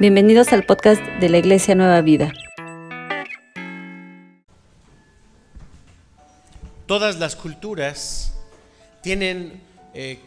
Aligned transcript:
Bienvenidos 0.00 0.52
al 0.52 0.64
podcast 0.64 1.02
de 1.18 1.28
la 1.28 1.38
Iglesia 1.38 1.74
Nueva 1.74 2.00
Vida. 2.02 2.32
Todas 6.86 7.18
las 7.18 7.34
culturas 7.34 8.32
tienen 9.02 9.60
eh, 9.94 10.20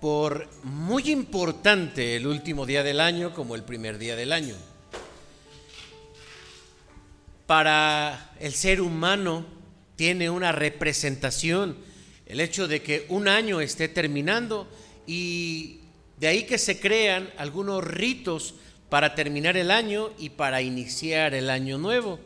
por 0.00 0.48
muy 0.62 1.10
importante 1.10 2.16
el 2.16 2.26
último 2.26 2.64
día 2.64 2.82
del 2.82 3.02
año 3.02 3.34
como 3.34 3.54
el 3.54 3.64
primer 3.64 3.98
día 3.98 4.16
del 4.16 4.32
año. 4.32 4.54
Para 7.46 8.30
el 8.40 8.54
ser 8.54 8.80
humano 8.80 9.44
tiene 9.94 10.30
una 10.30 10.52
representación 10.52 11.76
el 12.24 12.40
hecho 12.40 12.66
de 12.66 12.80
que 12.80 13.04
un 13.10 13.28
año 13.28 13.60
esté 13.60 13.88
terminando 13.88 14.66
y 15.06 15.80
de 16.18 16.28
ahí 16.28 16.44
que 16.44 16.58
se 16.58 16.80
crean 16.80 17.30
algunos 17.36 17.84
ritos 17.84 18.54
para 18.88 19.14
terminar 19.14 19.56
el 19.56 19.70
año 19.70 20.10
y 20.18 20.30
para 20.30 20.62
iniciar 20.62 21.34
el 21.34 21.50
año 21.50 21.78
nuevo. 21.78 22.18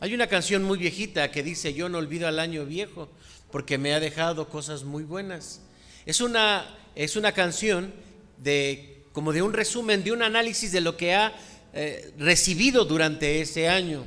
Hay 0.00 0.14
una 0.14 0.28
canción 0.28 0.62
muy 0.62 0.78
viejita 0.78 1.30
que 1.30 1.42
dice, 1.42 1.74
yo 1.74 1.88
no 1.88 1.98
olvido 1.98 2.28
al 2.28 2.38
año 2.38 2.64
viejo 2.64 3.08
porque 3.50 3.78
me 3.78 3.94
ha 3.94 4.00
dejado 4.00 4.48
cosas 4.48 4.84
muy 4.84 5.02
buenas. 5.02 5.60
Es 6.06 6.20
una, 6.20 6.66
es 6.94 7.16
una 7.16 7.32
canción 7.32 7.92
de, 8.38 9.02
como 9.12 9.32
de 9.32 9.42
un 9.42 9.52
resumen, 9.52 10.04
de 10.04 10.12
un 10.12 10.22
análisis 10.22 10.70
de 10.72 10.80
lo 10.80 10.96
que 10.96 11.14
ha 11.14 11.34
eh, 11.74 12.12
recibido 12.18 12.84
durante 12.84 13.40
ese 13.40 13.68
año. 13.68 14.04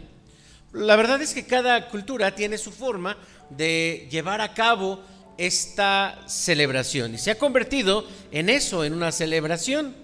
La 0.73 0.95
verdad 0.95 1.21
es 1.21 1.33
que 1.33 1.45
cada 1.45 1.89
cultura 1.89 2.33
tiene 2.33 2.57
su 2.57 2.71
forma 2.71 3.17
de 3.49 4.07
llevar 4.09 4.39
a 4.39 4.53
cabo 4.53 5.03
esta 5.45 6.19
celebración 6.27 7.15
y 7.15 7.17
se 7.17 7.31
ha 7.31 7.37
convertido 7.37 8.05
en 8.31 8.47
eso, 8.47 8.85
en 8.85 8.93
una 8.93 9.11
celebración. 9.11 9.95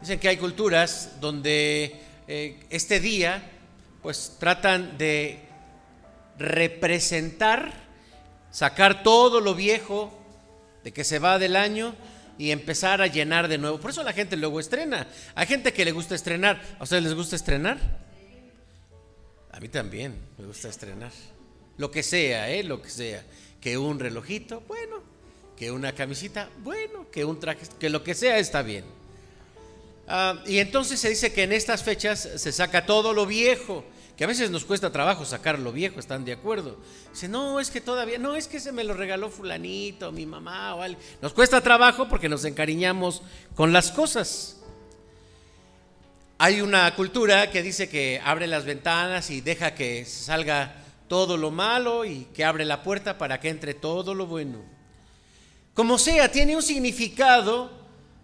Dicen 0.00 0.20
que 0.20 0.28
hay 0.28 0.36
culturas 0.36 1.20
donde 1.20 2.00
eh, 2.28 2.60
este 2.70 3.00
día 3.00 3.42
pues 4.02 4.36
tratan 4.38 4.96
de 4.96 5.40
representar, 6.38 7.72
sacar 8.52 9.02
todo 9.02 9.40
lo 9.40 9.56
viejo 9.56 10.16
de 10.84 10.92
que 10.92 11.02
se 11.02 11.18
va 11.18 11.40
del 11.40 11.56
año 11.56 11.96
y 12.38 12.52
empezar 12.52 13.02
a 13.02 13.08
llenar 13.08 13.48
de 13.48 13.58
nuevo. 13.58 13.80
Por 13.80 13.90
eso 13.90 14.04
la 14.04 14.12
gente 14.12 14.36
luego 14.36 14.60
estrena. 14.60 15.08
Hay 15.34 15.48
gente 15.48 15.72
que 15.72 15.84
le 15.84 15.90
gusta 15.90 16.14
estrenar. 16.14 16.62
¿A 16.78 16.84
ustedes 16.84 17.02
les 17.02 17.14
gusta 17.14 17.34
estrenar? 17.34 17.78
A 19.50 19.58
mí 19.58 19.68
también 19.68 20.14
me 20.38 20.46
gusta 20.46 20.68
estrenar. 20.68 21.10
Lo 21.80 21.90
que 21.90 22.02
sea, 22.02 22.50
¿eh? 22.50 22.62
Lo 22.62 22.80
que 22.80 22.90
sea 22.90 23.24
que 23.60 23.76
un 23.76 23.98
relojito, 23.98 24.62
bueno, 24.66 25.02
que 25.56 25.70
una 25.70 25.94
camisita, 25.94 26.48
bueno, 26.62 27.10
que 27.10 27.24
un 27.24 27.38
traje, 27.38 27.66
que 27.78 27.90
lo 27.90 28.02
que 28.02 28.14
sea 28.14 28.38
está 28.38 28.62
bien. 28.62 28.84
Ah, 30.08 30.42
y 30.46 30.58
entonces 30.58 30.98
se 30.98 31.10
dice 31.10 31.32
que 31.32 31.44
en 31.44 31.52
estas 31.52 31.82
fechas 31.82 32.28
se 32.36 32.52
saca 32.52 32.86
todo 32.86 33.12
lo 33.12 33.26
viejo, 33.26 33.84
que 34.16 34.24
a 34.24 34.26
veces 34.26 34.50
nos 34.50 34.64
cuesta 34.64 34.90
trabajo 34.90 35.24
sacar 35.24 35.58
lo 35.58 35.72
viejo, 35.72 36.00
¿están 36.00 36.24
de 36.24 36.32
acuerdo? 36.32 36.78
Dice, 37.12 37.28
no, 37.28 37.60
es 37.60 37.70
que 37.70 37.80
todavía, 37.80 38.18
no, 38.18 38.34
es 38.34 38.48
que 38.48 38.60
se 38.60 38.72
me 38.72 38.84
lo 38.84 38.94
regaló 38.94 39.30
fulanito, 39.30 40.10
mi 40.10 40.26
mamá 40.26 40.74
o 40.74 40.82
algo. 40.82 41.00
Nos 41.22 41.32
cuesta 41.32 41.60
trabajo 41.60 42.08
porque 42.08 42.28
nos 42.28 42.44
encariñamos 42.44 43.22
con 43.54 43.72
las 43.72 43.90
cosas. 43.90 44.56
Hay 46.38 46.62
una 46.62 46.94
cultura 46.94 47.50
que 47.50 47.62
dice 47.62 47.90
que 47.90 48.20
abre 48.24 48.46
las 48.46 48.64
ventanas 48.64 49.30
y 49.30 49.42
deja 49.42 49.74
que 49.74 50.06
salga 50.06 50.80
todo 51.10 51.36
lo 51.36 51.50
malo 51.50 52.04
y 52.04 52.28
que 52.32 52.44
abre 52.44 52.64
la 52.64 52.84
puerta 52.84 53.18
para 53.18 53.40
que 53.40 53.48
entre 53.48 53.74
todo 53.74 54.14
lo 54.14 54.28
bueno. 54.28 54.62
Como 55.74 55.98
sea, 55.98 56.30
tiene 56.30 56.54
un 56.54 56.62
significado 56.62 57.68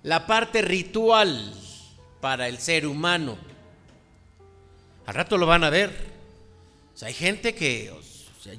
la 0.05 0.25
parte 0.25 0.63
ritual 0.63 1.53
para 2.21 2.47
el 2.47 2.59
ser 2.59 2.87
humano. 2.87 3.39
Al 5.05 5.17
rato 5.17 5.37
lo 5.37 5.47
van 5.47 5.65
a 5.65 5.71
ver. 5.71 5.91
hay 7.03 7.13
gente 7.13 7.57
que 7.57 7.93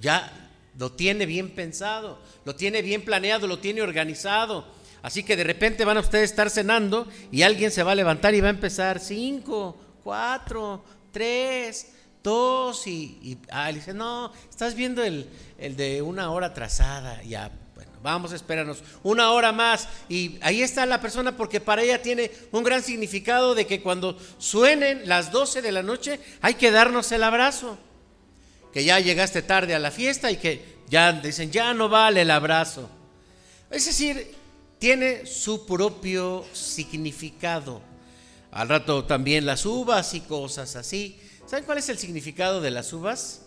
ya 0.02 0.50
lo 0.78 0.92
tiene 0.92 1.26
bien 1.26 1.52
pensado, 1.52 2.20
lo 2.44 2.54
tiene 2.54 2.82
bien 2.82 3.06
planeado, 3.06 3.48
lo 3.48 3.60
tiene 3.60 3.82
organizado. 3.82 4.66
Así 5.04 5.24
que 5.24 5.38
de 5.38 5.46
repente 5.46 5.86
van 5.86 5.96
a 5.96 6.02
ustedes 6.02 6.32
estar 6.32 6.50
cenando 6.50 7.08
y 7.32 7.44
alguien 7.44 7.72
se 7.72 7.82
va 7.82 7.94
a 7.94 7.96
levantar 7.96 8.36
y 8.36 8.42
va 8.42 8.48
a 8.48 8.50
empezar 8.50 9.00
cinco, 9.00 9.78
cuatro, 10.04 10.84
tres, 11.14 11.94
dos 12.28 12.88
y, 12.88 13.38
ah, 13.52 13.72
dice, 13.72 13.94
no, 13.94 14.34
estás 14.50 14.76
viendo 14.76 15.02
el, 15.02 15.30
de 15.58 16.02
una 16.02 16.30
hora 16.30 16.54
trazada, 16.54 17.24
ya, 17.24 17.50
bueno, 17.74 17.90
vamos 18.04 18.34
a 18.34 18.36
esperarnos 18.36 18.84
una 19.02 19.32
hora 19.32 19.54
más 19.54 19.88
y 20.10 20.38
ahí 20.42 20.62
está 20.62 20.86
la 20.86 21.00
persona 21.00 21.38
porque 21.38 21.62
para 21.62 21.84
ella 21.84 22.02
tiene 22.02 22.30
un 22.52 22.66
gran 22.66 22.84
significado 22.84 23.56
de 23.56 23.66
que 23.66 23.82
cuando 23.82 24.20
suenen 24.40 25.08
las 25.08 25.32
12 25.32 25.62
de 25.62 25.72
la 25.72 25.84
noche 25.84 26.20
hay 26.42 26.56
que 26.56 26.70
darnos 26.70 27.14
el 27.14 27.24
abrazo, 27.24 27.78
que 28.74 28.84
ya 28.84 29.00
llegaste 29.00 29.42
tarde 29.42 29.74
a 29.74 29.80
la 29.80 29.92
fiesta 29.92 30.30
y 30.30 30.36
que 30.36 30.80
ya 30.90 31.14
dicen, 31.14 31.50
ya 31.50 31.74
no 31.74 31.88
vale 31.88 32.24
el 32.24 32.32
abrazo. 32.32 32.90
Es 33.72 33.86
decir, 33.86 34.36
tiene 34.80 35.26
su 35.26 35.66
propio 35.66 36.44
significado. 36.52 37.82
Al 38.52 38.68
rato 38.68 39.06
también 39.06 39.46
las 39.46 39.66
uvas 39.66 40.14
y 40.14 40.22
cosas 40.22 40.76
así. 40.76 41.22
¿Saben 41.48 41.64
cuál 41.64 41.78
es 41.78 41.88
el 41.88 41.98
significado 41.98 42.60
de 42.60 42.72
las 42.72 42.92
uvas? 42.92 43.44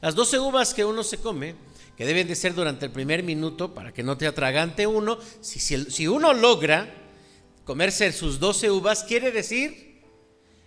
Las 0.00 0.16
12 0.16 0.40
uvas 0.40 0.74
que 0.74 0.84
uno 0.84 1.04
se 1.04 1.18
come, 1.18 1.54
que 1.96 2.04
deben 2.04 2.26
de 2.26 2.34
ser 2.34 2.56
durante 2.56 2.86
el 2.86 2.90
primer 2.90 3.22
minuto 3.22 3.72
para 3.72 3.92
que 3.94 4.02
no 4.02 4.18
te 4.18 4.26
atragante 4.26 4.84
uno, 4.84 5.20
si, 5.40 5.60
si, 5.60 6.08
uno 6.08 6.32
logra 6.32 6.92
comerse 7.64 8.10
sus 8.10 8.40
12 8.40 8.68
uvas, 8.68 9.04
quiere 9.04 9.30
decir 9.30 10.02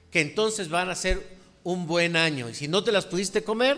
que 0.09 0.21
entonces 0.21 0.69
van 0.69 0.89
a 0.89 0.95
ser 0.95 1.21
un 1.63 1.85
buen 1.85 2.15
año. 2.15 2.47
Y 2.47 2.53
si 2.53 2.69
no 2.69 2.81
te 2.81 2.93
las 2.93 3.05
pudiste 3.05 3.43
comer, 3.43 3.77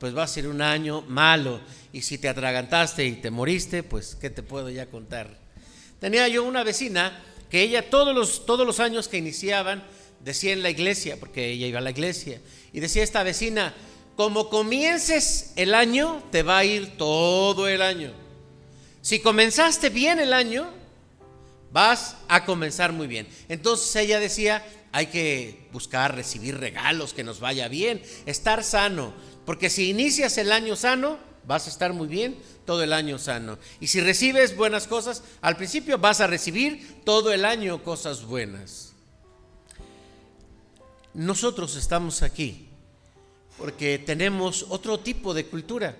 pues 0.00 0.16
va 0.16 0.24
a 0.24 0.28
ser 0.28 0.48
un 0.48 0.60
año 0.60 1.02
malo. 1.02 1.60
Y 1.92 2.02
si 2.02 2.18
te 2.18 2.28
atragantaste 2.28 3.04
y 3.04 3.12
te 3.12 3.30
moriste, 3.30 3.84
pues 3.84 4.16
¿qué 4.16 4.28
te 4.28 4.42
puedo 4.42 4.70
ya 4.70 4.86
contar? 4.86 5.38
Tenía 6.00 6.26
yo 6.26 6.42
una 6.42 6.64
vecina 6.64 7.22
que 7.48 7.62
ella 7.62 7.88
todos 7.90 8.12
los, 8.12 8.44
todos 8.44 8.66
los 8.66 8.80
años 8.80 9.06
que 9.06 9.18
iniciaban, 9.18 9.84
decía 10.24 10.52
en 10.52 10.62
la 10.62 10.70
iglesia, 10.70 11.18
porque 11.20 11.50
ella 11.50 11.66
iba 11.66 11.78
a 11.78 11.82
la 11.82 11.90
iglesia, 11.90 12.40
y 12.72 12.80
decía 12.80 13.02
esta 13.02 13.22
vecina, 13.22 13.74
como 14.16 14.48
comiences 14.48 15.52
el 15.56 15.74
año, 15.74 16.22
te 16.30 16.42
va 16.42 16.58
a 16.58 16.64
ir 16.64 16.96
todo 16.96 17.68
el 17.68 17.82
año. 17.82 18.12
Si 19.02 19.20
comenzaste 19.20 19.90
bien 19.90 20.18
el 20.18 20.32
año, 20.32 20.70
vas 21.72 22.16
a 22.28 22.44
comenzar 22.44 22.92
muy 22.92 23.06
bien. 23.06 23.28
Entonces 23.48 23.94
ella 23.96 24.18
decía, 24.18 24.64
hay 24.92 25.08
que 25.08 25.68
buscar 25.72 26.14
recibir 26.14 26.56
regalos, 26.58 27.12
que 27.12 27.24
nos 27.24 27.40
vaya 27.40 27.68
bien, 27.68 28.00
estar 28.24 28.64
sano, 28.64 29.12
porque 29.44 29.68
si 29.68 29.90
inicias 29.90 30.38
el 30.38 30.52
año 30.52 30.76
sano, 30.76 31.18
vas 31.46 31.66
a 31.66 31.70
estar 31.70 31.92
muy 31.92 32.06
bien 32.06 32.36
todo 32.64 32.82
el 32.82 32.92
año 32.92 33.18
sano. 33.18 33.58
Y 33.80 33.88
si 33.88 34.00
recibes 34.00 34.56
buenas 34.56 34.86
cosas, 34.86 35.22
al 35.42 35.56
principio 35.56 35.98
vas 35.98 36.20
a 36.20 36.26
recibir 36.26 37.02
todo 37.04 37.32
el 37.32 37.44
año 37.44 37.82
cosas 37.82 38.24
buenas. 38.24 38.83
Nosotros 41.14 41.76
estamos 41.76 42.22
aquí 42.22 42.68
porque 43.56 43.98
tenemos 43.98 44.66
otro 44.68 44.98
tipo 44.98 45.32
de 45.32 45.46
cultura, 45.46 45.96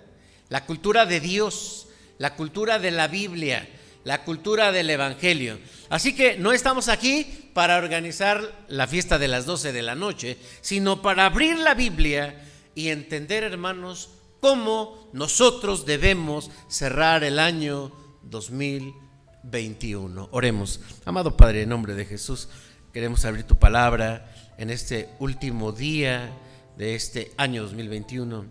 la 0.48 0.66
cultura 0.66 1.06
de 1.06 1.20
Dios, 1.20 1.86
la 2.18 2.34
cultura 2.34 2.80
de 2.80 2.90
la 2.90 3.06
Biblia, 3.06 3.68
la 4.02 4.24
cultura 4.24 4.72
del 4.72 4.90
Evangelio. 4.90 5.60
Así 5.88 6.16
que 6.16 6.36
no 6.36 6.52
estamos 6.52 6.88
aquí 6.88 7.48
para 7.54 7.78
organizar 7.78 8.66
la 8.68 8.88
fiesta 8.88 9.18
de 9.18 9.28
las 9.28 9.46
12 9.46 9.72
de 9.72 9.82
la 9.82 9.94
noche, 9.94 10.36
sino 10.60 11.00
para 11.00 11.26
abrir 11.26 11.56
la 11.58 11.74
Biblia 11.74 12.44
y 12.74 12.88
entender, 12.88 13.44
hermanos, 13.44 14.10
cómo 14.40 15.08
nosotros 15.12 15.86
debemos 15.86 16.50
cerrar 16.68 17.22
el 17.22 17.38
año 17.38 17.92
2021. 18.24 20.28
Oremos. 20.32 20.80
Amado 21.04 21.36
Padre, 21.36 21.62
en 21.62 21.68
nombre 21.68 21.94
de 21.94 22.04
Jesús, 22.04 22.48
queremos 22.92 23.24
abrir 23.24 23.44
tu 23.44 23.56
palabra 23.56 24.33
en 24.58 24.70
este 24.70 25.08
último 25.18 25.72
día 25.72 26.30
de 26.76 26.94
este 26.94 27.32
año 27.36 27.62
2021, 27.62 28.46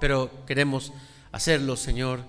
pero 0.00 0.30
queremos 0.46 0.92
hacerlo, 1.32 1.76
Señor, 1.76 2.20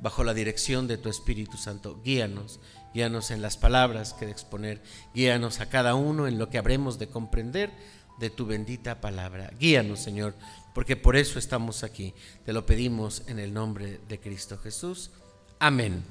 bajo 0.00 0.24
la 0.24 0.34
dirección 0.34 0.86
de 0.86 0.98
tu 0.98 1.08
Espíritu 1.08 1.56
Santo. 1.56 2.00
Guíanos, 2.04 2.60
guíanos 2.94 3.30
en 3.30 3.42
las 3.42 3.56
palabras 3.56 4.14
que 4.14 4.26
de 4.26 4.32
exponer, 4.32 4.82
guíanos 5.14 5.60
a 5.60 5.68
cada 5.68 5.94
uno 5.94 6.26
en 6.26 6.38
lo 6.38 6.48
que 6.48 6.58
habremos 6.58 6.98
de 6.98 7.08
comprender 7.08 7.70
de 8.18 8.30
tu 8.30 8.46
bendita 8.46 9.00
palabra. 9.00 9.50
Guíanos, 9.58 10.00
Señor, 10.00 10.34
porque 10.74 10.96
por 10.96 11.16
eso 11.16 11.38
estamos 11.38 11.82
aquí. 11.84 12.14
Te 12.44 12.52
lo 12.52 12.66
pedimos 12.66 13.22
en 13.26 13.38
el 13.38 13.52
nombre 13.52 14.00
de 14.08 14.20
Cristo 14.20 14.58
Jesús. 14.58 15.10
Amén. 15.58 16.02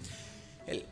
El 0.68 0.86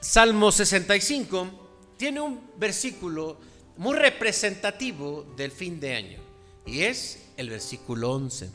Salmo 0.00 0.52
65 0.52 1.94
tiene 1.96 2.20
un 2.20 2.40
versículo 2.58 3.38
muy 3.76 3.96
representativo 3.96 5.26
del 5.36 5.50
fin 5.50 5.80
de 5.80 5.94
año 5.94 6.20
y 6.66 6.82
es 6.82 7.26
el 7.36 7.50
versículo 7.50 8.12
11. 8.12 8.50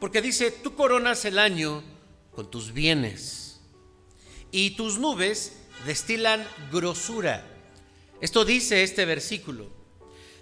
Porque 0.00 0.20
dice, 0.20 0.50
tú 0.50 0.74
coronas 0.74 1.24
el 1.24 1.38
año 1.38 1.82
con 2.34 2.50
tus 2.50 2.72
bienes 2.72 3.60
y 4.50 4.70
tus 4.70 4.98
nubes 4.98 5.56
destilan 5.86 6.46
grosura. 6.70 7.46
Esto 8.20 8.44
dice 8.44 8.82
este 8.82 9.04
versículo. 9.04 9.70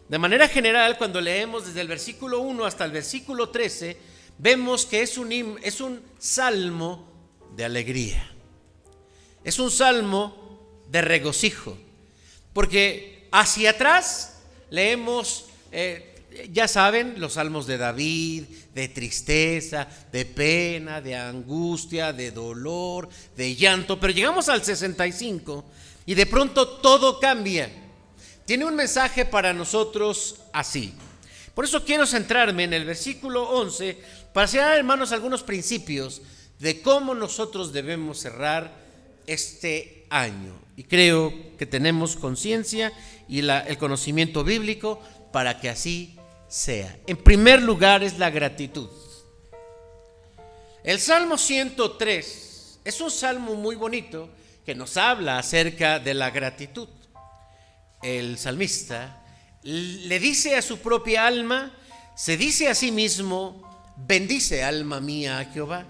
De 0.09 0.19
manera 0.19 0.49
general, 0.49 0.99
cuando 0.99 1.21
leemos 1.21 1.67
desde 1.67 1.81
el 1.81 1.89
versículo 1.89 2.41
1 2.41 2.65
hasta 2.65 2.85
el 2.85 2.91
versículo 2.91 3.51
13, 3.51 3.97
vemos 4.39 4.85
que 4.87 5.03
es 5.03 5.17
un, 5.17 5.59
es 5.63 5.81
un 5.81 6.03
salmo 6.19 7.09
de 7.55 7.65
alegría. 7.65 8.31
Es 9.45 9.59
un 9.59 9.71
salmo 9.71 10.85
de 10.89 11.03
regocijo. 11.03 11.79
Porque 12.53 13.10
hacia 13.31 13.71
atrás 13.71 14.35
leemos, 14.71 15.47
eh, 15.73 16.15
ya 16.53 16.69
saben, 16.69 17.15
los 17.19 17.35
salmos 17.35 17.67
de 17.67 17.79
David, 17.79 18.45
de 18.75 18.89
tristeza, 18.89 19.89
de 20.13 20.25
pena, 20.25 21.01
de 21.01 21.17
angustia, 21.17 22.13
de 22.13 22.31
dolor, 22.31 23.09
de 23.37 23.55
llanto. 23.57 23.99
Pero 23.99 24.13
llegamos 24.13 24.49
al 24.49 24.65
65 24.65 25.65
y 26.07 26.15
de 26.15 26.27
pronto 26.27 26.67
todo 26.67 27.19
cambia. 27.19 27.71
Tiene 28.45 28.65
un 28.65 28.75
mensaje 28.75 29.25
para 29.25 29.53
nosotros 29.53 30.37
así. 30.53 30.95
Por 31.55 31.65
eso 31.65 31.85
quiero 31.85 32.07
centrarme 32.07 32.65
en 32.65 32.73
el 32.73 32.85
versículo 32.85 33.49
11 33.51 33.99
para 34.33 34.47
enseñar, 34.47 34.77
hermanos, 34.77 35.13
algunos 35.13 35.43
principios 35.43 36.23
de 36.59 36.81
cómo 36.81 37.15
nosotros 37.15 37.73
debemos 37.73 38.19
cerrar 38.21 38.73
este 39.27 40.07
año. 40.11 40.55
Y 40.81 40.85
creo 40.85 41.31
que 41.59 41.67
tenemos 41.67 42.17
conciencia 42.17 42.91
y 43.29 43.41
el 43.41 43.77
conocimiento 43.77 44.45
bíblico 44.45 44.99
para 45.31 45.61
que 45.61 45.69
así 45.69 46.17
sea. 46.49 46.97
En 47.07 47.19
primer 47.19 47.61
lugar 47.61 48.03
es 48.03 48.19
la 48.19 48.31
gratitud. 48.31 48.89
El 50.83 50.99
Salmo 50.99 51.37
103 51.37 52.81
es 52.83 53.01
un 53.03 53.11
salmo 53.11 53.57
muy 53.57 53.77
bonito 53.77 54.31
que 54.65 54.75
nos 54.75 54.97
habla 54.97 55.39
acerca 55.39 55.99
de 55.99 56.15
la 56.15 56.31
gratitud. 56.31 56.89
El 58.03 58.39
salmista 58.39 59.23
le 59.63 60.19
dice 60.19 60.57
a 60.57 60.63
su 60.63 60.79
propia 60.79 61.27
alma, 61.27 61.77
se 62.17 62.39
dice 62.39 62.69
a 62.69 62.75
sí 62.75 62.91
mismo, 62.91 63.93
bendice 63.99 64.65
alma 64.65 64.99
mía 64.99 65.41
a 65.41 65.45
Jehová 65.45 65.85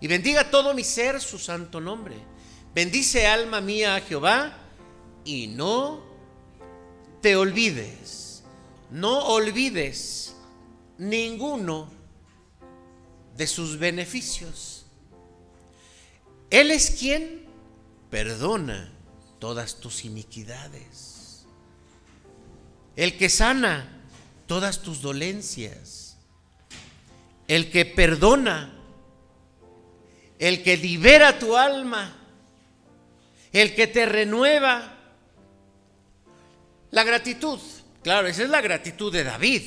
y 0.00 0.06
bendiga 0.06 0.48
todo 0.48 0.74
mi 0.74 0.84
ser 0.84 1.20
su 1.20 1.40
santo 1.40 1.80
nombre. 1.80 2.31
Bendice 2.74 3.26
alma 3.26 3.60
mía 3.60 3.96
a 3.96 4.00
Jehová 4.00 4.56
y 5.26 5.46
no 5.46 6.02
te 7.20 7.36
olvides, 7.36 8.42
no 8.90 9.26
olvides 9.26 10.34
ninguno 10.96 11.90
de 13.36 13.46
sus 13.46 13.78
beneficios. 13.78 14.86
Él 16.48 16.70
es 16.70 16.92
quien 16.92 17.46
perdona 18.10 18.90
todas 19.38 19.76
tus 19.76 20.06
iniquidades. 20.06 21.44
El 22.96 23.18
que 23.18 23.28
sana 23.28 24.02
todas 24.46 24.80
tus 24.80 25.02
dolencias. 25.02 26.16
El 27.48 27.70
que 27.70 27.84
perdona. 27.84 28.72
El 30.38 30.62
que 30.62 30.76
libera 30.76 31.38
tu 31.38 31.56
alma 31.56 32.21
el 33.52 33.74
que 33.74 33.86
te 33.86 34.06
renueva. 34.06 34.98
La 36.90 37.04
gratitud, 37.04 37.58
claro, 38.02 38.28
esa 38.28 38.42
es 38.42 38.50
la 38.50 38.60
gratitud 38.60 39.12
de 39.12 39.24
David. 39.24 39.62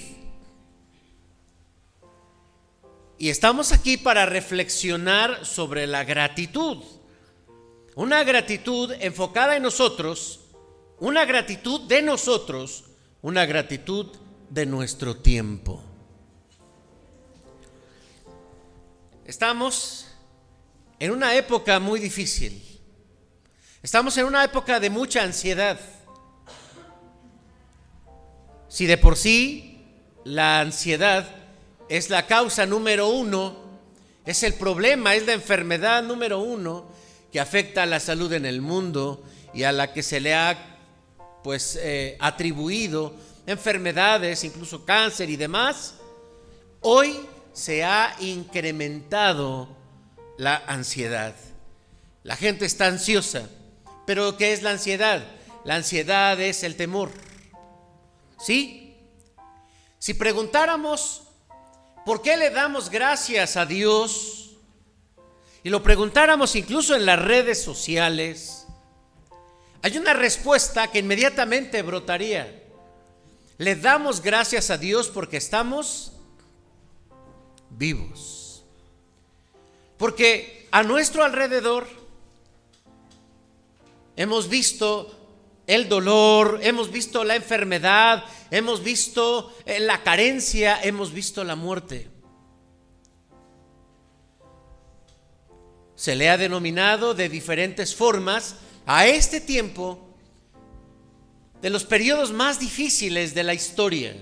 Y 3.18 3.30
estamos 3.30 3.72
aquí 3.72 3.98
para 3.98 4.26
reflexionar 4.26 5.46
sobre 5.46 5.88
la 5.88 6.04
gratitud. 6.04 6.84
Una 7.96 8.24
gratitud 8.24 8.92
enfocada 9.00 9.56
en 9.56 9.64
nosotros, 9.64 10.42
una 11.00 11.24
gratitud 11.24 11.82
de 11.88 12.02
nosotros, 12.02 12.84
una 13.22 13.46
gratitud 13.46 14.08
de 14.50 14.66
nuestro 14.66 15.16
tiempo. 15.16 15.82
Estamos 19.26 20.08
en 21.00 21.12
una 21.12 21.36
época 21.36 21.80
muy 21.80 22.00
difícil. 22.00 22.75
Estamos 23.86 24.18
en 24.18 24.26
una 24.26 24.44
época 24.44 24.80
de 24.80 24.90
mucha 24.90 25.22
ansiedad. 25.22 25.80
Si 28.68 28.88
de 28.88 28.98
por 28.98 29.16
sí 29.16 29.86
la 30.24 30.62
ansiedad 30.62 31.30
es 31.88 32.10
la 32.10 32.26
causa 32.26 32.66
número 32.66 33.10
uno, 33.10 33.56
es 34.26 34.42
el 34.42 34.56
problema, 34.56 35.14
es 35.14 35.28
la 35.28 35.34
enfermedad 35.34 36.02
número 36.02 36.40
uno 36.40 36.88
que 37.32 37.40
afecta 37.40 37.84
a 37.84 37.86
la 37.86 38.00
salud 38.00 38.34
en 38.34 38.48
el 38.48 38.60
mundo 38.60 39.24
y 39.54 39.62
a 39.62 39.72
la 39.72 39.94
que 39.94 40.02
se 40.02 40.20
le 40.20 40.34
ha 40.34 40.80
pues 41.44 41.78
eh, 41.80 42.18
atribuido 42.20 43.14
enfermedades, 43.46 44.44
incluso 44.44 44.84
cáncer 44.84 45.30
y 45.30 45.36
demás, 45.36 45.94
hoy 46.82 47.20
se 47.54 47.84
ha 47.84 48.16
incrementado 48.20 49.68
la 50.40 50.64
ansiedad. 50.66 51.36
La 52.24 52.36
gente 52.36 52.66
está 52.66 52.88
ansiosa. 52.88 53.48
Pero 54.06 54.38
¿qué 54.38 54.54
es 54.54 54.62
la 54.62 54.72
ansiedad? 54.72 55.26
La 55.64 55.76
ansiedad 55.76 56.40
es 56.40 56.64
el 56.64 56.76
temor. 56.76 57.12
¿Sí? 58.40 58.96
Si 59.98 60.14
preguntáramos 60.14 61.24
por 62.06 62.22
qué 62.22 62.38
le 62.38 62.52
damos 62.52 62.90
gracias 62.90 63.58
a 63.58 63.66
Dios 63.66 64.52
y 65.64 65.70
lo 65.70 65.82
preguntáramos 65.82 66.56
incluso 66.56 66.96
en 66.96 67.08
las 67.08 67.20
redes 67.20 67.64
sociales, 67.64 68.68
hay 69.82 69.98
una 69.98 70.14
respuesta 70.14 70.92
que 70.92 71.00
inmediatamente 71.00 71.82
brotaría. 71.82 72.64
Le 73.58 73.76
damos 73.76 74.22
gracias 74.22 74.70
a 74.70 74.78
Dios 74.78 75.08
porque 75.08 75.38
estamos 75.38 76.14
vivos. 77.72 78.64
Porque 79.98 80.68
a 80.72 80.84
nuestro 80.84 81.24
alrededor 81.24 81.88
hemos 84.16 84.50
visto 84.50 85.26
el 85.68 85.90
dolor, 85.90 86.60
hemos 86.62 86.92
visto 86.92 87.24
la 87.24 87.36
enfermedad, 87.36 88.24
hemos 88.52 88.84
visto 88.84 89.54
eh, 89.66 89.80
la 89.80 90.04
carencia, 90.04 90.80
hemos 90.82 91.12
visto 91.12 91.44
la 91.44 91.56
muerte. 91.56 92.08
Se 95.96 96.16
le 96.16 96.30
ha 96.30 96.38
denominado 96.38 97.14
de 97.14 97.30
diferentes 97.30 97.96
formas 97.96 98.56
a 98.86 99.08
este 99.08 99.42
tiempo 99.42 100.06
de 101.62 101.70
los 101.70 101.86
periodos 101.86 102.32
más 102.32 102.60
difíciles 102.60 103.34
de 103.34 103.44
la 103.44 103.54
historia, 103.54 104.16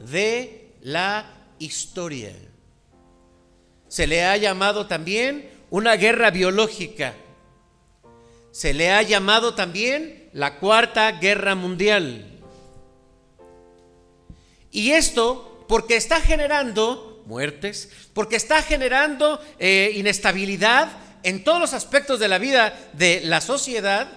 de 0.00 0.72
la 0.80 1.32
historia. 1.58 2.34
Se 3.88 4.06
le 4.06 4.24
ha 4.24 4.36
llamado 4.36 4.86
también 4.86 5.50
una 5.70 5.96
guerra 5.96 6.30
biológica 6.30 7.14
se 8.58 8.74
le 8.74 8.90
ha 8.90 9.02
llamado 9.02 9.54
también 9.54 10.30
la 10.32 10.58
Cuarta 10.58 11.12
Guerra 11.12 11.54
Mundial. 11.54 12.40
Y 14.72 14.90
esto 14.90 15.64
porque 15.68 15.94
está 15.94 16.20
generando 16.20 17.22
muertes, 17.24 17.88
porque 18.14 18.34
está 18.34 18.60
generando 18.62 19.40
eh, 19.60 19.92
inestabilidad 19.94 20.90
en 21.22 21.44
todos 21.44 21.60
los 21.60 21.72
aspectos 21.72 22.18
de 22.18 22.26
la 22.26 22.38
vida 22.38 22.76
de 22.94 23.20
la 23.22 23.40
sociedad, 23.40 24.10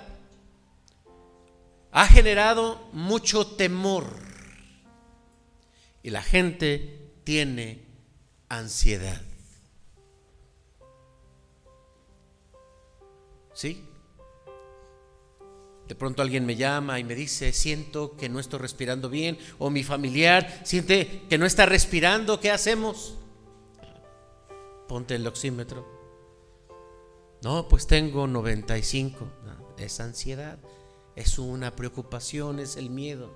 ha 1.92 2.08
generado 2.08 2.90
mucho 2.94 3.46
temor. 3.46 4.08
Y 6.02 6.10
la 6.10 6.24
gente 6.24 7.12
tiene 7.24 7.86
ansiedad. 8.50 9.22
¿Sí? 13.54 13.86
De 15.92 15.96
pronto 15.96 16.22
alguien 16.22 16.46
me 16.46 16.56
llama 16.56 17.00
y 17.00 17.04
me 17.04 17.16
dice, 17.16 17.52
siento 17.52 18.16
que 18.16 18.30
no 18.30 18.40
estoy 18.40 18.60
respirando 18.60 19.10
bien, 19.10 19.38
o 19.60 19.70
mi 19.70 19.84
familiar 19.84 20.62
siente 20.64 21.24
que 21.30 21.38
no 21.38 21.46
está 21.46 21.66
respirando, 21.66 22.40
¿qué 22.40 22.50
hacemos? 22.50 23.18
Ponte 24.88 25.16
el 25.16 25.28
oxímetro. 25.28 25.86
No, 27.44 27.68
pues 27.68 27.88
tengo 27.88 28.26
95. 28.26 29.28
es 29.80 30.00
ansiedad, 30.00 30.60
es 31.18 31.38
una 31.38 31.76
preocupación, 31.76 32.62
es 32.62 32.78
el 32.78 32.90
miedo. 32.90 33.30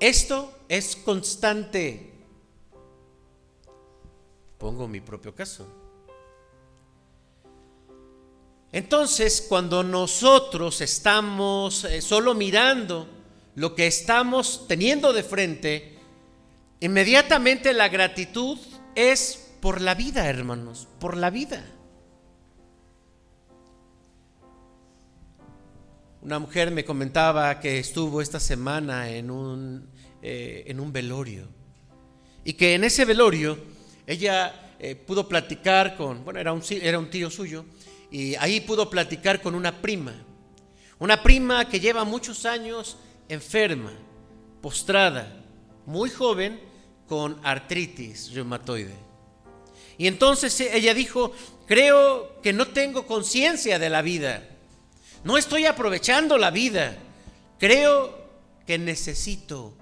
Esto 0.00 0.50
es 0.70 0.96
constante. 0.96 2.10
Pongo 4.56 4.88
mi 4.88 5.02
propio 5.02 5.34
caso. 5.34 5.87
Entonces, 8.72 9.44
cuando 9.48 9.82
nosotros 9.82 10.80
estamos 10.80 11.84
eh, 11.84 12.02
solo 12.02 12.34
mirando 12.34 13.08
lo 13.54 13.74
que 13.74 13.86
estamos 13.86 14.66
teniendo 14.68 15.12
de 15.12 15.22
frente, 15.22 15.98
inmediatamente 16.80 17.72
la 17.72 17.88
gratitud 17.88 18.58
es 18.94 19.52
por 19.60 19.80
la 19.80 19.94
vida, 19.94 20.28
hermanos, 20.28 20.86
por 21.00 21.16
la 21.16 21.30
vida. 21.30 21.64
Una 26.20 26.38
mujer 26.38 26.70
me 26.70 26.84
comentaba 26.84 27.58
que 27.60 27.78
estuvo 27.78 28.20
esta 28.20 28.38
semana 28.38 29.08
en 29.08 29.30
un, 29.30 29.88
eh, 30.20 30.64
en 30.66 30.78
un 30.78 30.92
velorio 30.92 31.48
y 32.44 32.52
que 32.52 32.74
en 32.74 32.84
ese 32.84 33.04
velorio 33.04 33.56
ella 34.06 34.74
eh, 34.78 34.94
pudo 34.94 35.28
platicar 35.28 35.96
con, 35.96 36.24
bueno, 36.24 36.38
era 36.38 36.52
un, 36.52 36.62
era 36.70 36.98
un 36.98 37.08
tío 37.08 37.30
suyo, 37.30 37.64
y 38.10 38.34
ahí 38.36 38.60
pudo 38.60 38.88
platicar 38.88 39.40
con 39.42 39.54
una 39.54 39.80
prima, 39.80 40.14
una 40.98 41.22
prima 41.22 41.68
que 41.68 41.80
lleva 41.80 42.04
muchos 42.04 42.46
años 42.46 42.96
enferma, 43.28 43.92
postrada, 44.60 45.44
muy 45.86 46.10
joven, 46.10 46.60
con 47.06 47.40
artritis 47.42 48.32
reumatoide. 48.34 48.94
Y 49.96 50.06
entonces 50.06 50.60
ella 50.60 50.94
dijo, 50.94 51.32
creo 51.66 52.40
que 52.42 52.52
no 52.52 52.68
tengo 52.68 53.06
conciencia 53.06 53.78
de 53.78 53.90
la 53.90 54.02
vida, 54.02 54.48
no 55.24 55.36
estoy 55.36 55.66
aprovechando 55.66 56.38
la 56.38 56.50
vida, 56.50 56.96
creo 57.58 58.16
que 58.66 58.78
necesito 58.78 59.74